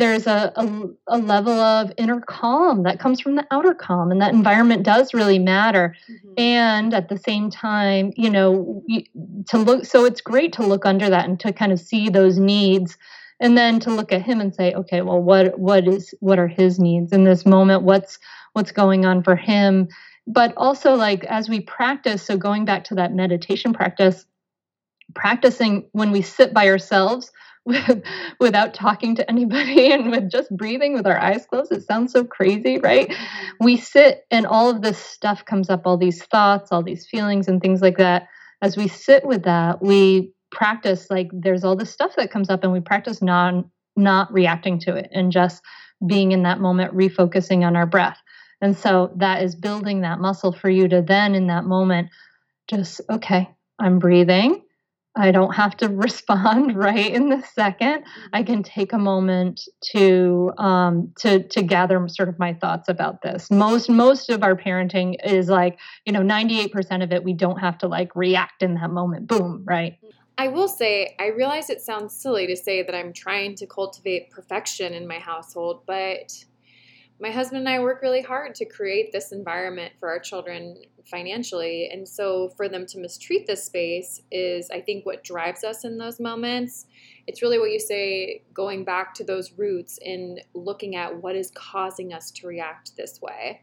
there's 0.00 0.26
a, 0.26 0.52
a, 0.56 1.16
a, 1.16 1.18
level 1.18 1.52
of 1.52 1.92
inner 1.96 2.20
calm 2.20 2.82
that 2.82 2.98
comes 2.98 3.20
from 3.20 3.36
the 3.36 3.46
outer 3.50 3.74
calm 3.74 4.10
and 4.10 4.20
that 4.20 4.32
environment 4.32 4.82
does 4.82 5.14
really 5.14 5.38
matter. 5.38 5.94
Mm-hmm. 6.10 6.32
and 6.38 6.94
at 6.94 7.08
the 7.08 7.18
same 7.18 7.50
time 7.50 8.12
you 8.16 8.30
know 8.30 8.82
to 9.48 9.58
look 9.58 9.84
so 9.84 10.04
it's 10.04 10.20
great 10.20 10.52
to 10.54 10.66
look 10.66 10.86
under 10.86 11.08
that 11.10 11.28
and 11.28 11.38
to 11.40 11.52
kind 11.52 11.72
of 11.72 11.80
see 11.80 12.08
those 12.08 12.38
needs 12.38 12.96
and 13.40 13.56
then 13.56 13.80
to 13.80 13.90
look 13.90 14.12
at 14.12 14.22
him 14.22 14.40
and 14.40 14.54
say 14.54 14.72
okay 14.74 15.02
well 15.02 15.20
what 15.20 15.58
what 15.58 15.88
is 15.88 16.14
what 16.20 16.38
are 16.38 16.48
his 16.48 16.78
needs 16.78 17.12
in 17.12 17.24
this 17.24 17.44
moment? 17.46 17.82
What's 17.82 18.18
what's 18.52 18.72
going 18.72 19.04
on 19.04 19.22
for 19.22 19.36
him? 19.36 19.88
But 20.26 20.52
also 20.56 20.94
like 20.94 21.24
as 21.24 21.48
we 21.48 21.60
practice 21.60 22.22
so 22.22 22.36
going 22.36 22.64
back 22.64 22.84
to 22.84 22.94
that 22.96 23.12
meditation 23.12 23.72
practice 23.72 24.26
practicing 25.14 25.88
when 25.92 26.12
we 26.12 26.22
sit 26.22 26.54
by 26.54 26.68
ourselves 26.68 27.32
with, 27.64 28.02
without 28.40 28.74
talking 28.74 29.14
to 29.16 29.30
anybody 29.30 29.92
and 29.92 30.10
with 30.10 30.30
just 30.30 30.54
breathing 30.56 30.94
with 30.94 31.06
our 31.06 31.18
eyes 31.18 31.46
closed. 31.46 31.72
It 31.72 31.84
sounds 31.84 32.12
so 32.12 32.24
crazy, 32.24 32.78
right? 32.78 33.12
We 33.60 33.76
sit 33.76 34.24
and 34.30 34.46
all 34.46 34.70
of 34.70 34.82
this 34.82 34.98
stuff 34.98 35.44
comes 35.44 35.70
up, 35.70 35.82
all 35.84 35.96
these 35.96 36.22
thoughts, 36.24 36.72
all 36.72 36.82
these 36.82 37.06
feelings, 37.06 37.48
and 37.48 37.60
things 37.60 37.80
like 37.80 37.98
that. 37.98 38.28
As 38.62 38.76
we 38.76 38.88
sit 38.88 39.24
with 39.24 39.44
that, 39.44 39.82
we 39.82 40.32
practice 40.50 41.06
like 41.10 41.30
there's 41.32 41.64
all 41.64 41.76
this 41.76 41.90
stuff 41.90 42.16
that 42.16 42.30
comes 42.30 42.50
up, 42.50 42.62
and 42.62 42.72
we 42.72 42.80
practice 42.80 43.22
non 43.22 43.70
not 43.96 44.32
reacting 44.32 44.78
to 44.80 44.94
it 44.94 45.08
and 45.12 45.32
just 45.32 45.62
being 46.06 46.32
in 46.32 46.42
that 46.44 46.60
moment, 46.60 46.94
refocusing 46.94 47.66
on 47.66 47.76
our 47.76 47.86
breath. 47.86 48.18
And 48.60 48.76
so 48.76 49.12
that 49.16 49.42
is 49.42 49.54
building 49.54 50.02
that 50.02 50.20
muscle 50.20 50.52
for 50.52 50.68
you 50.68 50.88
to 50.88 51.02
then 51.02 51.34
in 51.34 51.46
that 51.48 51.64
moment 51.64 52.08
just, 52.68 53.00
okay, 53.10 53.48
I'm 53.78 53.98
breathing. 53.98 54.62
I 55.16 55.32
don't 55.32 55.54
have 55.54 55.76
to 55.78 55.88
respond 55.88 56.76
right 56.76 57.12
in 57.12 57.28
the 57.28 57.42
second. 57.54 58.04
I 58.32 58.42
mm-hmm. 58.42 58.52
can 58.52 58.62
take 58.62 58.92
a 58.92 58.98
moment 58.98 59.62
to 59.92 60.52
um, 60.58 61.12
to 61.18 61.42
to 61.48 61.62
gather 61.62 62.06
sort 62.08 62.28
of 62.28 62.38
my 62.38 62.54
thoughts 62.54 62.88
about 62.88 63.22
this. 63.22 63.50
Most 63.50 63.88
most 63.88 64.30
of 64.30 64.42
our 64.42 64.54
parenting 64.54 65.16
is 65.24 65.48
like 65.48 65.78
you 66.04 66.12
know 66.12 66.22
ninety 66.22 66.60
eight 66.60 66.72
percent 66.72 67.02
of 67.02 67.12
it 67.12 67.24
we 67.24 67.32
don't 67.32 67.58
have 67.58 67.78
to 67.78 67.88
like 67.88 68.14
react 68.14 68.62
in 68.62 68.74
that 68.74 68.90
moment. 68.90 69.26
Boom, 69.26 69.64
right? 69.66 69.98
I 70.38 70.48
will 70.48 70.68
say 70.68 71.14
I 71.18 71.26
realize 71.26 71.68
it 71.68 71.82
sounds 71.82 72.16
silly 72.16 72.46
to 72.46 72.56
say 72.56 72.82
that 72.82 72.94
I'm 72.94 73.12
trying 73.12 73.56
to 73.56 73.66
cultivate 73.66 74.30
perfection 74.30 74.94
in 74.94 75.06
my 75.06 75.18
household, 75.18 75.82
but 75.86 76.32
my 77.20 77.30
husband 77.30 77.58
and 77.58 77.68
I 77.68 77.80
work 77.80 78.00
really 78.00 78.22
hard 78.22 78.54
to 78.56 78.64
create 78.64 79.12
this 79.12 79.30
environment 79.30 79.92
for 80.00 80.08
our 80.08 80.18
children 80.18 80.82
financially. 81.04 81.90
And 81.92 82.08
so 82.08 82.48
for 82.56 82.68
them 82.68 82.86
to 82.86 82.98
mistreat 82.98 83.46
this 83.46 83.64
space 83.64 84.22
is, 84.30 84.70
I 84.70 84.80
think, 84.80 85.04
what 85.04 85.22
drives 85.22 85.62
us 85.62 85.84
in 85.84 85.98
those 85.98 86.18
moments. 86.18 86.86
It's 87.26 87.42
really 87.42 87.58
what 87.58 87.72
you 87.72 87.78
say, 87.78 88.42
going 88.54 88.84
back 88.84 89.12
to 89.14 89.24
those 89.24 89.52
roots 89.52 89.98
and 90.04 90.40
looking 90.54 90.96
at 90.96 91.22
what 91.22 91.36
is 91.36 91.50
causing 91.54 92.14
us 92.14 92.30
to 92.32 92.46
react 92.46 92.96
this 92.96 93.20
way 93.20 93.62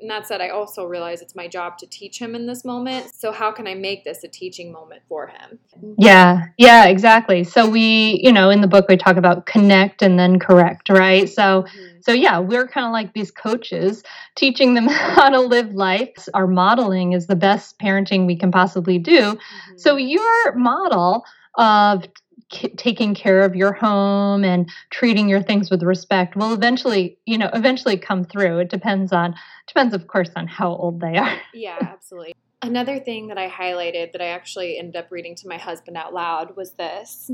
and 0.00 0.10
that 0.10 0.26
said, 0.26 0.42
I 0.42 0.50
also 0.50 0.84
realize 0.84 1.22
it's 1.22 1.34
my 1.34 1.48
job 1.48 1.78
to 1.78 1.86
teach 1.86 2.18
him 2.18 2.34
in 2.34 2.46
this 2.46 2.66
moment. 2.66 3.14
So, 3.14 3.32
how 3.32 3.50
can 3.50 3.66
I 3.66 3.74
make 3.74 4.04
this 4.04 4.24
a 4.24 4.28
teaching 4.28 4.70
moment 4.70 5.02
for 5.08 5.28
him? 5.28 5.58
Yeah, 5.96 6.44
yeah, 6.58 6.86
exactly. 6.86 7.44
So, 7.44 7.68
we, 7.68 8.20
you 8.22 8.30
know, 8.30 8.50
in 8.50 8.60
the 8.60 8.66
book, 8.66 8.86
we 8.88 8.98
talk 8.98 9.16
about 9.16 9.46
connect 9.46 10.02
and 10.02 10.18
then 10.18 10.38
correct, 10.38 10.90
right? 10.90 11.28
So, 11.28 11.62
mm-hmm. 11.62 11.95
So 12.06 12.12
yeah, 12.12 12.38
we're 12.38 12.68
kind 12.68 12.86
of 12.86 12.92
like 12.92 13.14
these 13.14 13.32
coaches 13.32 14.04
teaching 14.36 14.74
them 14.74 14.86
how 14.90 15.28
to 15.28 15.40
live 15.40 15.74
life. 15.74 16.28
Our 16.34 16.46
modeling 16.46 17.14
is 17.14 17.26
the 17.26 17.34
best 17.34 17.80
parenting 17.80 18.28
we 18.28 18.36
can 18.36 18.52
possibly 18.52 18.96
do. 19.00 19.20
Mm-hmm. 19.20 19.76
So, 19.76 19.96
your 19.96 20.54
model 20.54 21.24
of 21.58 22.04
taking 22.50 23.12
care 23.16 23.40
of 23.40 23.56
your 23.56 23.72
home 23.72 24.44
and 24.44 24.70
treating 24.90 25.28
your 25.28 25.42
things 25.42 25.68
with 25.68 25.82
respect 25.82 26.36
will 26.36 26.52
eventually 26.52 27.18
you 27.26 27.36
know 27.36 27.50
eventually 27.52 27.96
come 27.96 28.22
through 28.22 28.60
it 28.60 28.70
depends 28.70 29.12
on 29.12 29.34
depends 29.66 29.92
of 29.92 30.06
course 30.06 30.30
on 30.36 30.46
how 30.46 30.68
old 30.68 31.00
they 31.00 31.16
are 31.16 31.40
yeah 31.54 31.76
absolutely 31.80 32.32
another 32.62 33.00
thing 33.00 33.26
that 33.26 33.36
i 33.36 33.50
highlighted 33.50 34.12
that 34.12 34.20
i 34.20 34.26
actually 34.26 34.78
ended 34.78 34.94
up 34.94 35.10
reading 35.10 35.34
to 35.34 35.48
my 35.48 35.56
husband 35.56 35.96
out 35.96 36.14
loud 36.14 36.54
was 36.56 36.70
this 36.74 37.32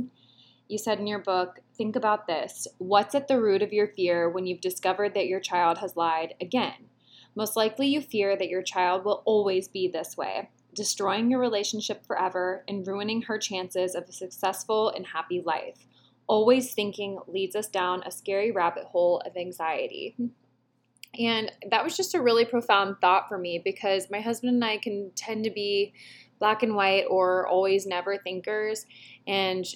you 0.66 0.78
said 0.78 0.98
in 0.98 1.06
your 1.06 1.18
book 1.18 1.61
think 1.82 1.96
about 1.96 2.26
this 2.28 2.68
what's 2.78 3.14
at 3.14 3.26
the 3.26 3.40
root 3.40 3.62
of 3.62 3.72
your 3.72 3.88
fear 3.88 4.30
when 4.30 4.46
you've 4.46 4.60
discovered 4.60 5.14
that 5.14 5.26
your 5.26 5.40
child 5.40 5.78
has 5.78 5.96
lied 5.96 6.34
again 6.40 6.88
most 7.34 7.56
likely 7.56 7.88
you 7.88 8.00
fear 8.00 8.36
that 8.36 8.48
your 8.48 8.62
child 8.62 9.04
will 9.04 9.22
always 9.26 9.66
be 9.66 9.88
this 9.88 10.16
way 10.16 10.48
destroying 10.74 11.30
your 11.30 11.40
relationship 11.40 12.04
forever 12.06 12.64
and 12.68 12.86
ruining 12.86 13.22
her 13.22 13.38
chances 13.38 13.94
of 13.94 14.04
a 14.08 14.12
successful 14.12 14.90
and 14.90 15.06
happy 15.06 15.42
life. 15.44 15.86
Always 16.26 16.72
thinking 16.72 17.18
leads 17.26 17.56
us 17.56 17.68
down 17.68 18.02
a 18.04 18.10
scary 18.10 18.50
rabbit 18.50 18.84
hole 18.84 19.20
of 19.26 19.36
anxiety. 19.36 20.16
And 21.18 21.52
that 21.70 21.84
was 21.84 21.96
just 21.96 22.14
a 22.14 22.22
really 22.22 22.46
profound 22.46 22.96
thought 23.00 23.28
for 23.28 23.36
me 23.36 23.60
because 23.62 24.10
my 24.10 24.20
husband 24.20 24.54
and 24.54 24.64
I 24.64 24.78
can 24.78 25.10
tend 25.14 25.44
to 25.44 25.50
be 25.50 25.92
black 26.38 26.62
and 26.62 26.74
white 26.74 27.04
or 27.10 27.46
always 27.46 27.86
never 27.86 28.16
thinkers. 28.16 28.86
And 29.26 29.66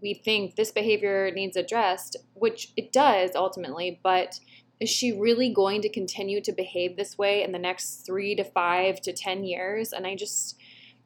we 0.00 0.14
think 0.14 0.56
this 0.56 0.70
behavior 0.70 1.30
needs 1.30 1.56
addressed, 1.56 2.16
which 2.34 2.72
it 2.76 2.92
does 2.92 3.32
ultimately, 3.34 4.00
but 4.02 4.38
is 4.80 4.90
she 4.90 5.12
really 5.12 5.52
going 5.52 5.80
to 5.82 5.88
continue 5.88 6.40
to 6.40 6.52
behave 6.52 6.96
this 6.96 7.16
way 7.16 7.44
in 7.44 7.52
the 7.52 7.58
next 7.58 8.04
three 8.04 8.34
to 8.34 8.42
five 8.42 9.00
to 9.02 9.12
10 9.12 9.44
years? 9.44 9.92
And 9.92 10.06
I 10.06 10.16
just, 10.16 10.56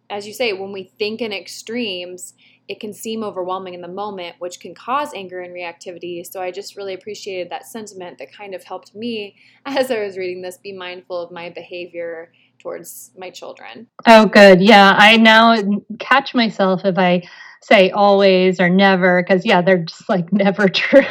as 0.09 0.27
you 0.27 0.33
say, 0.33 0.53
when 0.53 0.73
we 0.73 0.85
think 0.85 1.21
in 1.21 1.33
extremes, 1.33 2.33
it 2.69 2.81
can 2.81 2.93
seem 2.93 3.23
overwhelming 3.23 3.75
in 3.75 3.81
the 3.81 3.89
moment, 3.89 4.37
which 4.39 4.61
can 4.61 4.75
cause 4.75 5.13
anger 5.15 5.41
and 5.41 5.55
reactivity. 5.55 6.27
So 6.27 6.41
I 6.41 6.51
just 6.51 6.77
really 6.77 6.95
appreciated 6.95 7.51
that 7.51 7.67
sentiment 7.67 8.19
that 8.19 8.33
kind 8.33 8.55
of 8.55 8.65
helped 8.65 8.95
me 8.95 9.37
as 9.67 9.91
I 9.91 10.03
was 10.03 10.17
reading 10.17 10.43
this 10.43 10.57
be 10.57 10.73
mindful 10.73 11.21
of 11.21 11.31
my 11.31 11.51
behavior 11.51 12.33
towards 12.59 13.13
my 13.17 13.31
children. 13.31 13.87
Oh, 14.07 14.27
good. 14.27 14.61
Yeah. 14.61 14.95
I 14.97 15.19
now 15.19 15.63
catch 15.99 16.35
myself 16.35 16.85
if 16.85 16.99
I 16.99 17.23
say 17.63 17.91
always 17.91 18.61
or 18.61 18.69
never 18.69 19.23
because 19.23 19.45
yeah 19.45 19.63
they're 19.63 19.79
just 19.79 20.09
like 20.09 20.33
never 20.33 20.69
true. 20.69 21.03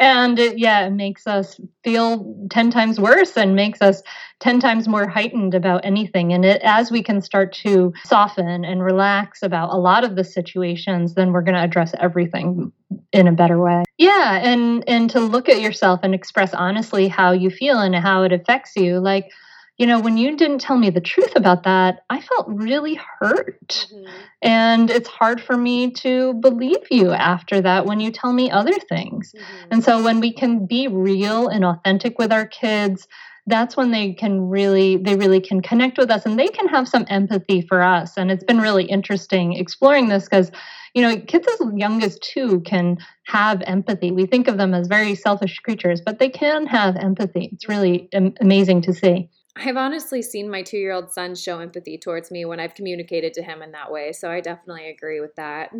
And 0.00 0.38
it, 0.38 0.58
yeah 0.58 0.86
it 0.86 0.90
makes 0.90 1.26
us 1.26 1.60
feel 1.82 2.46
10 2.50 2.70
times 2.70 3.00
worse 3.00 3.36
and 3.36 3.56
makes 3.56 3.80
us 3.82 4.02
10 4.40 4.60
times 4.60 4.88
more 4.88 5.08
heightened 5.08 5.54
about 5.54 5.84
anything. 5.84 6.32
And 6.32 6.44
it, 6.44 6.60
as 6.62 6.90
we 6.90 7.02
can 7.02 7.20
start 7.20 7.52
to 7.54 7.92
soften 8.04 8.64
and 8.64 8.82
relax 8.82 9.42
about 9.42 9.70
a 9.72 9.76
lot 9.76 10.04
of 10.04 10.16
the 10.16 10.24
situations 10.24 11.14
then 11.14 11.32
we're 11.32 11.42
going 11.42 11.54
to 11.54 11.62
address 11.62 11.94
everything 11.98 12.72
in 13.12 13.28
a 13.28 13.32
better 13.32 13.58
way. 13.58 13.84
Yeah 13.98 14.38
and 14.42 14.84
and 14.88 15.10
to 15.10 15.20
look 15.20 15.48
at 15.48 15.60
yourself 15.60 16.00
and 16.02 16.14
express 16.14 16.54
honestly 16.54 17.08
how 17.08 17.32
you 17.32 17.50
feel 17.50 17.78
and 17.78 17.94
how 17.94 18.22
it 18.22 18.32
affects 18.32 18.76
you 18.76 18.98
like 19.00 19.30
you 19.76 19.86
know, 19.86 19.98
when 19.98 20.16
you 20.16 20.36
didn't 20.36 20.60
tell 20.60 20.76
me 20.76 20.90
the 20.90 21.00
truth 21.00 21.34
about 21.34 21.64
that, 21.64 22.04
I 22.08 22.20
felt 22.20 22.46
really 22.48 22.94
hurt. 22.94 23.88
Mm-hmm. 23.92 24.10
And 24.42 24.90
it's 24.90 25.08
hard 25.08 25.40
for 25.40 25.56
me 25.56 25.90
to 25.92 26.34
believe 26.34 26.86
you 26.90 27.10
after 27.10 27.60
that 27.60 27.84
when 27.84 27.98
you 27.98 28.12
tell 28.12 28.32
me 28.32 28.50
other 28.50 28.78
things. 28.88 29.32
Mm-hmm. 29.36 29.68
And 29.72 29.84
so 29.84 30.02
when 30.02 30.20
we 30.20 30.32
can 30.32 30.66
be 30.66 30.86
real 30.86 31.48
and 31.48 31.64
authentic 31.64 32.18
with 32.18 32.32
our 32.32 32.46
kids, 32.46 33.08
that's 33.46 33.76
when 33.76 33.90
they 33.90 34.12
can 34.12 34.48
really 34.48 34.96
they 34.96 35.16
really 35.16 35.40
can 35.40 35.60
connect 35.60 35.98
with 35.98 36.10
us 36.10 36.24
and 36.24 36.38
they 36.38 36.48
can 36.48 36.68
have 36.68 36.88
some 36.88 37.04
empathy 37.08 37.60
for 37.60 37.82
us 37.82 38.16
and 38.16 38.30
it's 38.30 38.44
been 38.44 38.60
really 38.60 38.84
interesting 38.84 39.52
exploring 39.52 40.08
this 40.08 40.24
because 40.24 40.50
you 40.94 41.02
know 41.02 41.18
kids 41.20 41.46
as 41.46 41.60
young 41.74 42.02
as 42.02 42.18
two 42.20 42.60
can 42.60 42.96
have 43.24 43.60
empathy 43.66 44.10
we 44.10 44.24
think 44.24 44.48
of 44.48 44.56
them 44.56 44.72
as 44.72 44.86
very 44.86 45.14
selfish 45.14 45.58
creatures 45.58 46.00
but 46.00 46.18
they 46.18 46.30
can 46.30 46.66
have 46.66 46.96
empathy 46.96 47.50
it's 47.52 47.68
really 47.68 48.08
amazing 48.40 48.80
to 48.80 48.94
see 48.94 49.28
I've 49.56 49.76
honestly 49.76 50.20
seen 50.20 50.50
my 50.50 50.62
two 50.62 50.78
year 50.78 50.92
old 50.92 51.12
son 51.12 51.34
show 51.34 51.60
empathy 51.60 51.96
towards 51.96 52.30
me 52.30 52.44
when 52.44 52.60
I've 52.60 52.74
communicated 52.74 53.34
to 53.34 53.42
him 53.42 53.62
in 53.62 53.72
that 53.72 53.92
way. 53.92 54.12
So 54.12 54.30
I 54.30 54.40
definitely 54.40 54.88
agree 54.88 55.20
with 55.20 55.34
that. 55.36 55.72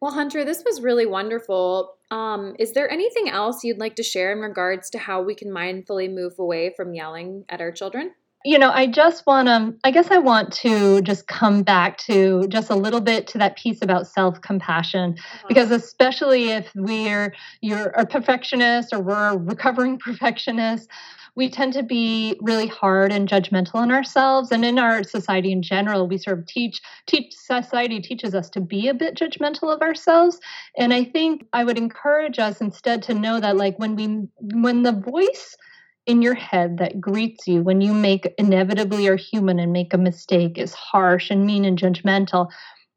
Well, 0.00 0.12
Hunter, 0.12 0.44
this 0.44 0.62
was 0.64 0.82
really 0.82 1.06
wonderful. 1.06 1.94
Um, 2.10 2.54
is 2.58 2.72
there 2.72 2.90
anything 2.90 3.30
else 3.30 3.64
you'd 3.64 3.78
like 3.78 3.96
to 3.96 4.02
share 4.02 4.30
in 4.32 4.40
regards 4.40 4.90
to 4.90 4.98
how 4.98 5.22
we 5.22 5.34
can 5.34 5.48
mindfully 5.48 6.12
move 6.12 6.34
away 6.38 6.74
from 6.76 6.92
yelling 6.92 7.44
at 7.48 7.62
our 7.62 7.72
children? 7.72 8.12
You 8.46 8.60
know, 8.60 8.70
I 8.70 8.86
just 8.86 9.26
want 9.26 9.48
to, 9.48 9.74
I 9.82 9.90
guess 9.90 10.12
I 10.12 10.18
want 10.18 10.52
to 10.54 11.02
just 11.02 11.26
come 11.26 11.64
back 11.64 11.98
to 11.98 12.46
just 12.46 12.70
a 12.70 12.76
little 12.76 13.00
bit 13.00 13.26
to 13.28 13.38
that 13.38 13.56
piece 13.56 13.82
about 13.82 14.06
self 14.06 14.40
compassion, 14.40 15.16
uh-huh. 15.18 15.48
because 15.48 15.72
especially 15.72 16.50
if 16.50 16.70
we're, 16.76 17.34
you're 17.60 17.88
a 17.88 18.06
perfectionist 18.06 18.92
or 18.92 19.00
we're 19.00 19.30
a 19.30 19.36
recovering 19.36 19.98
perfectionist, 20.04 20.88
we 21.34 21.50
tend 21.50 21.72
to 21.74 21.82
be 21.82 22.38
really 22.40 22.68
hard 22.68 23.12
and 23.12 23.28
judgmental 23.28 23.74
on 23.74 23.90
ourselves 23.90 24.52
and 24.52 24.64
in 24.64 24.78
our 24.78 25.02
society 25.02 25.52
in 25.52 25.62
general 25.62 26.08
we 26.08 26.16
sort 26.16 26.38
of 26.38 26.46
teach 26.46 26.80
teach 27.06 27.34
society 27.34 28.00
teaches 28.00 28.34
us 28.34 28.48
to 28.48 28.60
be 28.60 28.88
a 28.88 28.94
bit 28.94 29.14
judgmental 29.14 29.72
of 29.72 29.82
ourselves 29.82 30.40
and 30.78 30.94
i 30.94 31.04
think 31.04 31.46
i 31.52 31.62
would 31.62 31.76
encourage 31.76 32.38
us 32.38 32.62
instead 32.62 33.02
to 33.02 33.12
know 33.12 33.38
that 33.38 33.56
like 33.56 33.78
when 33.78 33.94
we 33.94 34.26
when 34.54 34.82
the 34.82 34.92
voice 34.92 35.56
in 36.06 36.22
your 36.22 36.34
head 36.34 36.78
that 36.78 37.00
greets 37.00 37.46
you 37.46 37.62
when 37.62 37.80
you 37.80 37.92
make 37.92 38.32
inevitably 38.38 39.08
are 39.08 39.16
human 39.16 39.58
and 39.58 39.72
make 39.72 39.92
a 39.92 39.98
mistake 39.98 40.56
is 40.56 40.72
harsh 40.72 41.30
and 41.30 41.44
mean 41.44 41.64
and 41.64 41.78
judgmental 41.78 42.48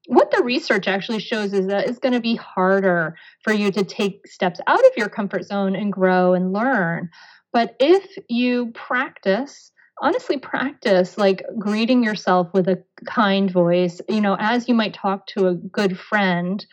what 0.10 0.32
the 0.32 0.44
research 0.44 0.88
actually 0.88 1.20
shows 1.20 1.54
is 1.54 1.68
that 1.68 1.88
it's 1.88 2.00
going 2.00 2.14
to 2.14 2.20
be 2.20 2.36
harder 2.36 3.16
for 3.44 3.54
you 3.54 3.72
to 3.72 3.84
take 3.84 4.26
steps 4.26 4.60
out 4.66 4.84
of 4.84 4.92
your 4.98 5.08
comfort 5.08 5.46
zone 5.46 5.76
and 5.76 5.94
grow 5.94 6.34
and 6.34 6.52
learn. 6.52 7.12
But 7.54 7.76
if 7.80 8.18
you 8.28 8.72
practice, 8.72 9.72
honestly 10.02 10.40
practice 10.40 11.16
like 11.20 11.44
greeting 11.60 12.04
yourself 12.04 12.48
with 12.56 12.68
a 12.68 12.84
kind 13.06 13.52
voice, 13.52 14.02
you 14.10 14.20
know, 14.20 14.36
as 14.40 14.68
you 14.68 14.74
might 14.74 14.96
talk 14.96 15.28
to 15.28 15.48
a 15.48 15.54
good 15.54 16.00
friend, 16.00 16.66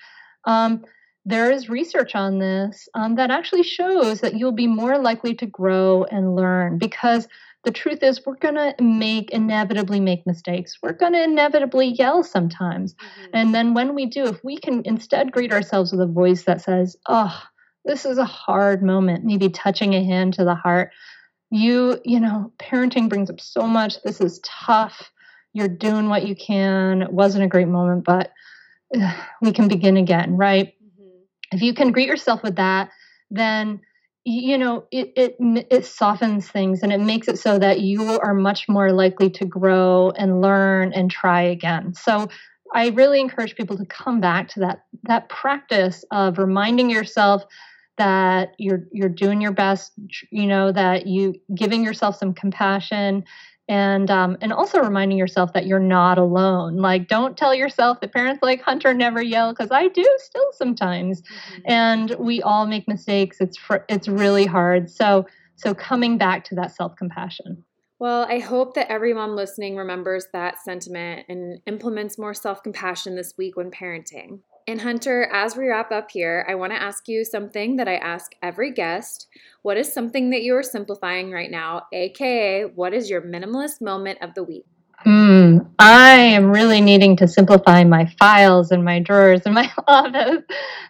um, 0.47 0.83
there 1.29 1.51
is 1.51 1.69
research 1.69 2.15
on 2.15 2.39
this 2.39 2.89
um, 2.95 3.17
that 3.17 3.31
actually 3.31 3.63
shows 3.63 4.21
that 4.21 4.39
you'll 4.39 4.53
be 4.53 4.67
more 4.67 4.99
likely 4.99 5.35
to 5.35 5.47
grow 5.47 6.05
and 6.05 6.35
learn 6.35 6.79
because 6.79 7.29
the 7.65 7.73
truth 7.73 8.03
is 8.03 8.25
we're 8.25 8.37
going 8.37 8.55
to 8.55 8.75
make 8.81 9.31
inevitably 9.31 10.01
make 10.01 10.25
mistakes 10.27 10.79
we're 10.83 10.93
going 10.93 11.13
to 11.13 11.23
inevitably 11.23 11.89
yell 11.89 12.23
sometimes 12.23 12.95
mm-hmm. 12.95 13.31
and 13.35 13.55
then 13.55 13.75
when 13.75 13.95
we 13.95 14.07
do 14.07 14.25
if 14.25 14.43
we 14.45 14.57
can 14.57 14.83
instead 14.85 15.33
greet 15.33 15.53
ourselves 15.53 15.91
with 15.91 16.01
a 16.01 16.07
voice 16.07 16.45
that 16.45 16.63
says 16.63 16.97
oh 17.09 17.43
this 17.87 18.05
is 18.05 18.19
a 18.19 18.25
hard 18.25 18.83
moment, 18.83 19.25
maybe 19.25 19.49
touching 19.49 19.95
a 19.95 20.05
hand 20.05 20.35
to 20.35 20.45
the 20.45 20.55
heart. 20.55 20.91
You, 21.51 22.01
you 22.05 22.21
know, 22.21 22.53
parenting 22.59 23.09
brings 23.09 23.31
up 23.31 23.41
so 23.41 23.63
much. 23.63 24.03
This 24.03 24.21
is 24.21 24.41
tough. 24.45 25.13
You're 25.53 25.69
doing 25.69 26.09
what 26.09 26.27
you 26.27 26.35
can. 26.35 27.03
It 27.03 27.13
wasn't 27.13 27.45
a 27.45 27.49
great 27.49 27.69
moment, 27.69 28.05
but 28.05 28.33
ugh, 28.95 29.15
we 29.41 29.53
can 29.53 29.69
begin 29.69 29.97
again, 29.97 30.37
right? 30.37 30.75
If 31.53 31.63
you 31.63 31.75
can 31.75 31.93
greet 31.93 32.09
yourself 32.09 32.43
with 32.43 32.57
that, 32.57 32.91
then 33.31 33.81
you 34.25 34.59
know 34.59 34.87
it, 34.91 35.13
it 35.17 35.37
it 35.71 35.87
softens 35.87 36.49
things 36.49 36.83
and 36.83 36.93
it 36.93 37.01
makes 37.01 37.29
it 37.29 37.39
so 37.39 37.59
that 37.59 37.81
you 37.81 38.19
are 38.19 38.35
much 38.35 38.69
more 38.69 38.93
likely 38.93 39.31
to 39.31 39.45
grow 39.45 40.11
and 40.11 40.41
learn 40.41 40.93
and 40.93 41.11
try 41.11 41.43
again. 41.43 41.95
So 41.95 42.29
I 42.75 42.89
really 42.89 43.21
encourage 43.21 43.55
people 43.55 43.77
to 43.77 43.87
come 43.87 44.21
back 44.21 44.49
to 44.51 44.61
that 44.61 44.85
that 45.05 45.29
practice 45.29 46.05
of 46.11 46.39
reminding 46.39 46.91
yourself 46.91 47.45
that 47.99 48.55
you're 48.59 48.85
you're 48.93 49.09
doing 49.09 49.41
your 49.41 49.53
best, 49.53 49.93
you 50.31 50.47
know, 50.47 50.73
that 50.73 51.07
you 51.07 51.35
giving 51.55 51.85
yourself 51.85 52.17
some 52.17 52.35
compassion 52.35 53.25
and 53.69 54.11
um, 54.11 54.37
and 54.41 54.53
also 54.53 54.81
reminding 54.81 55.19
yourself 55.19 55.53
that 55.53 55.67
you're 55.67 55.79
not 55.79 56.19
alone. 56.19 56.77
Like, 56.77 57.09
don't 57.09 57.37
tell 57.37 57.55
yourself 57.55 58.01
that 58.01 58.13
parents 58.13 58.43
like 58.43 58.63
Hunter 58.63 58.95
never 58.95 59.23
yell 59.23 59.53
because 59.53 59.71
I 59.71 59.89
do 59.89 60.05
still 60.19 60.49
sometimes, 60.53 61.23
mm-hmm. 61.23 61.63
and 61.67 62.11
we 62.19 62.43
all 62.43 62.67
make 62.67 62.87
mistakes. 62.87 63.39
It's 63.41 63.57
fr- 63.57 63.85
it's 63.89 64.09
really 64.09 64.47
hard. 64.47 64.91
So 64.91 65.27
so 65.57 65.75
coming 65.75 66.19
back 66.19 66.45
to 66.45 66.55
that 66.57 66.75
self 66.75 66.97
compassion. 66.97 67.65
Well, 67.99 68.27
I 68.29 68.41
hope 68.41 68.75
that 68.75 68.91
every 68.93 69.15
mom 69.15 69.35
listening 69.35 69.77
remembers 69.77 70.27
that 70.33 70.63
sentiment 70.63 71.25
and 71.29 71.61
implements 71.67 72.19
more 72.19 72.35
self 72.35 72.63
compassion 72.63 73.17
this 73.17 73.35
week 73.39 73.57
when 73.57 73.71
parenting. 73.71 74.41
And 74.69 74.81
Hunter, 74.81 75.29
as 75.33 75.57
we 75.57 75.69
wrap 75.69 75.93
up 75.93 76.11
here, 76.11 76.45
I 76.49 76.57
want 76.57 76.73
to 76.73 76.83
ask 76.83 77.07
you 77.07 77.25
something 77.25 77.77
that 77.77 77.87
I 77.87 77.97
ask 77.97 78.33
every 78.43 78.73
guest. 78.73 79.29
What 79.63 79.77
is 79.77 79.93
something 79.93 80.31
that 80.31 80.43
you 80.43 80.57
are 80.57 80.63
simplifying 80.65 81.31
right 81.31 81.51
now, 81.51 81.83
aka 81.93 82.65
what 82.65 82.93
is 82.93 83.09
your 83.09 83.23
minimalist 83.23 83.81
moment 83.81 84.19
of 84.21 84.35
the 84.35 84.43
week? 84.43 84.67
Mm, 85.27 85.69
I 85.81 86.13
am 86.13 86.53
really 86.53 86.81
needing 86.81 87.17
to 87.17 87.27
simplify 87.27 87.83
my 87.83 88.07
files 88.17 88.71
and 88.71 88.85
my 88.85 89.01
drawers 89.01 89.41
in 89.45 89.55
my 89.55 89.69
office. 89.89 90.45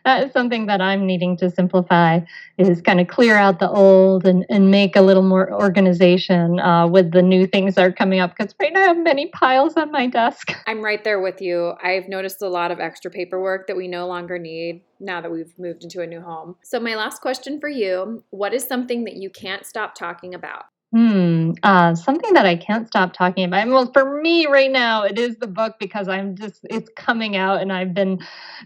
That 0.04 0.26
is 0.26 0.32
something 0.34 0.66
that 0.66 0.82
I'm 0.82 1.06
needing 1.06 1.38
to 1.38 1.48
simplify 1.48 2.20
is 2.58 2.82
kind 2.82 3.00
of 3.00 3.08
clear 3.08 3.36
out 3.36 3.60
the 3.60 3.70
old 3.70 4.26
and, 4.26 4.44
and 4.50 4.70
make 4.70 4.94
a 4.94 5.00
little 5.00 5.22
more 5.22 5.50
organization 5.50 6.60
uh, 6.60 6.86
with 6.86 7.12
the 7.12 7.22
new 7.22 7.46
things 7.46 7.76
that 7.76 7.86
are 7.86 7.92
coming 7.92 8.20
up. 8.20 8.36
Because 8.36 8.54
right 8.60 8.74
now 8.74 8.82
I 8.82 8.88
have 8.88 8.98
many 8.98 9.28
piles 9.28 9.74
on 9.78 9.90
my 9.90 10.06
desk. 10.06 10.52
I'm 10.66 10.84
right 10.84 11.02
there 11.02 11.22
with 11.22 11.40
you. 11.40 11.72
I've 11.82 12.06
noticed 12.06 12.42
a 12.42 12.48
lot 12.48 12.70
of 12.70 12.78
extra 12.78 13.10
paperwork 13.10 13.66
that 13.68 13.76
we 13.76 13.88
no 13.88 14.06
longer 14.06 14.38
need 14.38 14.82
now 15.00 15.22
that 15.22 15.32
we've 15.32 15.58
moved 15.58 15.82
into 15.82 16.02
a 16.02 16.06
new 16.06 16.20
home. 16.20 16.56
So, 16.62 16.78
my 16.78 16.94
last 16.94 17.22
question 17.22 17.58
for 17.58 17.70
you 17.70 18.22
What 18.28 18.52
is 18.52 18.64
something 18.64 19.04
that 19.04 19.16
you 19.16 19.30
can't 19.30 19.64
stop 19.64 19.94
talking 19.94 20.34
about? 20.34 20.66
Hmm. 20.96 21.50
Uh, 21.62 21.94
something 21.94 22.32
that 22.32 22.46
I 22.46 22.56
can't 22.56 22.86
stop 22.86 23.12
talking 23.12 23.44
about. 23.44 23.68
Well, 23.68 23.92
for 23.92 24.18
me 24.22 24.46
right 24.46 24.72
now, 24.72 25.02
it 25.02 25.18
is 25.18 25.36
the 25.36 25.46
book 25.46 25.74
because 25.78 26.08
I'm 26.08 26.36
just 26.36 26.60
it's 26.70 26.88
coming 26.96 27.36
out, 27.36 27.60
and 27.60 27.70
I've 27.70 27.92
been 27.92 28.20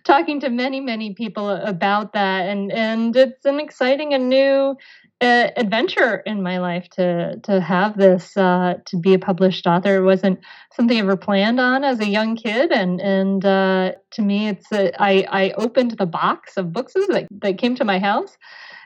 talking 0.04 0.38
to 0.42 0.48
many, 0.48 0.78
many 0.78 1.12
people 1.12 1.50
about 1.50 2.12
that, 2.12 2.48
and 2.48 2.70
and 2.70 3.16
it's 3.16 3.44
an 3.44 3.58
exciting 3.58 4.14
and 4.14 4.28
new 4.28 4.76
uh, 5.20 5.48
adventure 5.56 6.18
in 6.18 6.40
my 6.40 6.58
life 6.58 6.88
to 6.90 7.40
to 7.42 7.60
have 7.60 7.98
this 7.98 8.36
uh, 8.36 8.74
to 8.86 8.96
be 8.96 9.12
a 9.14 9.18
published 9.18 9.66
author. 9.66 9.96
It 9.96 10.04
wasn't 10.04 10.38
something 10.72 10.98
I 10.98 11.00
ever 11.00 11.16
planned 11.16 11.58
on 11.58 11.82
as 11.82 11.98
a 11.98 12.06
young 12.06 12.36
kid, 12.36 12.70
and 12.70 13.00
and 13.00 13.44
uh, 13.44 13.92
to 14.12 14.22
me, 14.22 14.46
it's 14.46 14.70
a, 14.70 14.92
I 15.02 15.26
I 15.28 15.50
opened 15.56 15.98
the 15.98 16.06
box 16.06 16.56
of 16.56 16.72
books 16.72 16.92
that 16.92 17.26
that 17.42 17.58
came 17.58 17.74
to 17.74 17.84
my 17.84 17.98
house 17.98 18.38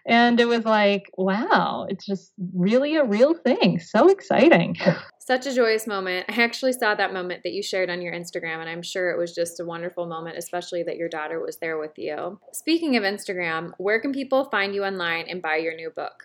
and 0.07 0.39
it 0.39 0.45
was 0.47 0.65
like, 0.65 1.11
wow, 1.17 1.87
it's 1.89 2.05
just 2.05 2.33
really 2.55 2.97
a 2.97 3.05
real 3.05 3.35
thing. 3.35 3.79
So 3.79 4.09
exciting. 4.09 4.77
Such 5.19 5.47
a 5.47 5.55
joyous 5.55 5.87
moment. 5.87 6.27
I 6.29 6.43
actually 6.43 6.75
saw 6.75 6.95
that 6.95 7.15
moment 7.15 7.45
that 7.45 7.55
you 7.55 7.63
shared 7.63 7.89
on 7.89 8.03
your 8.03 8.13
Instagram, 8.13 8.59
and 8.59 8.69
I'm 8.69 8.83
sure 8.83 9.11
it 9.11 9.17
was 9.17 9.35
just 9.35 9.59
a 9.59 9.65
wonderful 9.65 10.07
moment, 10.07 10.37
especially 10.37 10.83
that 10.83 10.99
your 10.99 11.09
daughter 11.09 11.41
was 11.41 11.57
there 11.57 11.79
with 11.79 11.93
you. 11.97 12.39
Speaking 12.53 12.99
of 12.99 13.05
Instagram, 13.05 13.73
where 13.79 14.03
can 14.03 14.13
people 14.13 14.45
find 14.51 14.75
you 14.75 14.85
online 14.85 15.25
and 15.31 15.41
buy 15.41 15.57
your 15.57 15.75
new 15.75 15.89
book? 15.89 16.23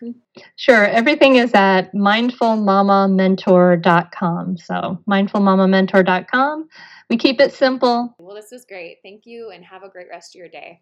Sure. 0.58 0.86
Everything 0.86 1.38
is 1.38 1.54
at 1.54 1.94
mindfulmamamentor.com. 1.94 4.58
So, 4.58 5.00
mindfulmamamentor.com. 5.10 6.68
We 7.10 7.16
keep 7.16 7.40
it 7.40 7.54
simple. 7.54 8.14
Well, 8.20 8.36
this 8.36 8.52
was 8.52 8.66
great. 8.66 8.98
Thank 9.02 9.26
you, 9.26 9.52
and 9.52 9.64
have 9.64 9.84
a 9.84 9.90
great 9.90 10.10
rest 10.10 10.36
of 10.36 10.40
your 10.40 10.50
day. 10.50 10.82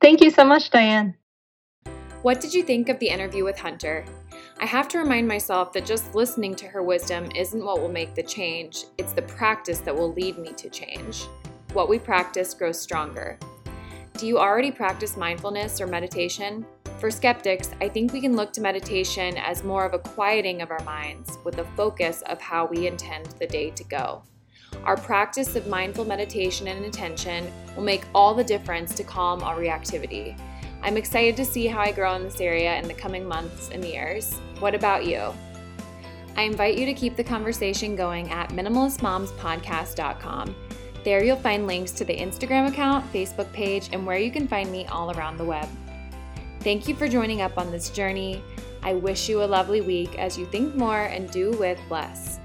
Thank 0.00 0.20
you 0.20 0.30
so 0.30 0.44
much, 0.44 0.70
Diane. 0.70 1.16
What 2.24 2.40
did 2.40 2.54
you 2.54 2.62
think 2.62 2.88
of 2.88 2.98
the 3.00 3.08
interview 3.10 3.44
with 3.44 3.58
Hunter? 3.58 4.02
I 4.58 4.64
have 4.64 4.88
to 4.88 4.98
remind 4.98 5.28
myself 5.28 5.74
that 5.74 5.84
just 5.84 6.14
listening 6.14 6.54
to 6.54 6.66
her 6.66 6.82
wisdom 6.82 7.30
isn't 7.36 7.62
what 7.62 7.82
will 7.82 7.90
make 7.90 8.14
the 8.14 8.22
change, 8.22 8.86
it's 8.96 9.12
the 9.12 9.20
practice 9.20 9.80
that 9.80 9.94
will 9.94 10.10
lead 10.14 10.38
me 10.38 10.54
to 10.54 10.70
change. 10.70 11.26
What 11.74 11.90
we 11.90 11.98
practice 11.98 12.54
grows 12.54 12.80
stronger. 12.80 13.38
Do 14.16 14.26
you 14.26 14.38
already 14.38 14.70
practice 14.70 15.18
mindfulness 15.18 15.82
or 15.82 15.86
meditation? 15.86 16.64
For 16.98 17.10
skeptics, 17.10 17.72
I 17.82 17.90
think 17.90 18.14
we 18.14 18.22
can 18.22 18.36
look 18.36 18.54
to 18.54 18.62
meditation 18.62 19.36
as 19.36 19.62
more 19.62 19.84
of 19.84 19.92
a 19.92 19.98
quieting 19.98 20.62
of 20.62 20.70
our 20.70 20.82
minds 20.84 21.36
with 21.44 21.58
a 21.58 21.64
focus 21.76 22.22
of 22.22 22.40
how 22.40 22.64
we 22.64 22.86
intend 22.86 23.26
the 23.38 23.46
day 23.46 23.68
to 23.72 23.84
go. 23.84 24.22
Our 24.84 24.96
practice 24.96 25.56
of 25.56 25.66
mindful 25.66 26.06
meditation 26.06 26.68
and 26.68 26.86
attention 26.86 27.52
will 27.76 27.84
make 27.84 28.06
all 28.14 28.32
the 28.32 28.42
difference 28.42 28.94
to 28.94 29.04
calm 29.04 29.42
our 29.42 29.58
reactivity 29.58 30.38
I'm 30.84 30.96
excited 30.98 31.34
to 31.38 31.46
see 31.46 31.66
how 31.66 31.80
I 31.80 31.92
grow 31.92 32.14
in 32.14 32.24
this 32.24 32.42
area 32.42 32.78
in 32.78 32.86
the 32.86 32.92
coming 32.92 33.26
months 33.26 33.70
and 33.72 33.82
years. 33.82 34.34
What 34.58 34.74
about 34.74 35.06
you? 35.06 35.32
I 36.36 36.42
invite 36.42 36.76
you 36.76 36.84
to 36.84 36.92
keep 36.92 37.16
the 37.16 37.24
conversation 37.24 37.96
going 37.96 38.30
at 38.30 38.50
minimalistmomspodcast.com. 38.50 40.54
There 41.02 41.24
you'll 41.24 41.36
find 41.36 41.66
links 41.66 41.92
to 41.92 42.04
the 42.04 42.14
Instagram 42.14 42.68
account, 42.68 43.10
Facebook 43.14 43.50
page, 43.52 43.88
and 43.92 44.06
where 44.06 44.18
you 44.18 44.30
can 44.30 44.46
find 44.46 44.70
me 44.70 44.84
all 44.88 45.10
around 45.12 45.38
the 45.38 45.44
web. 45.44 45.70
Thank 46.60 46.86
you 46.86 46.94
for 46.94 47.08
joining 47.08 47.40
up 47.40 47.56
on 47.56 47.70
this 47.70 47.88
journey. 47.88 48.42
I 48.82 48.92
wish 48.92 49.26
you 49.26 49.42
a 49.42 49.46
lovely 49.46 49.80
week 49.80 50.18
as 50.18 50.36
you 50.36 50.44
think 50.44 50.74
more 50.74 51.04
and 51.04 51.30
do 51.30 51.52
with 51.52 51.80
less. 51.88 52.40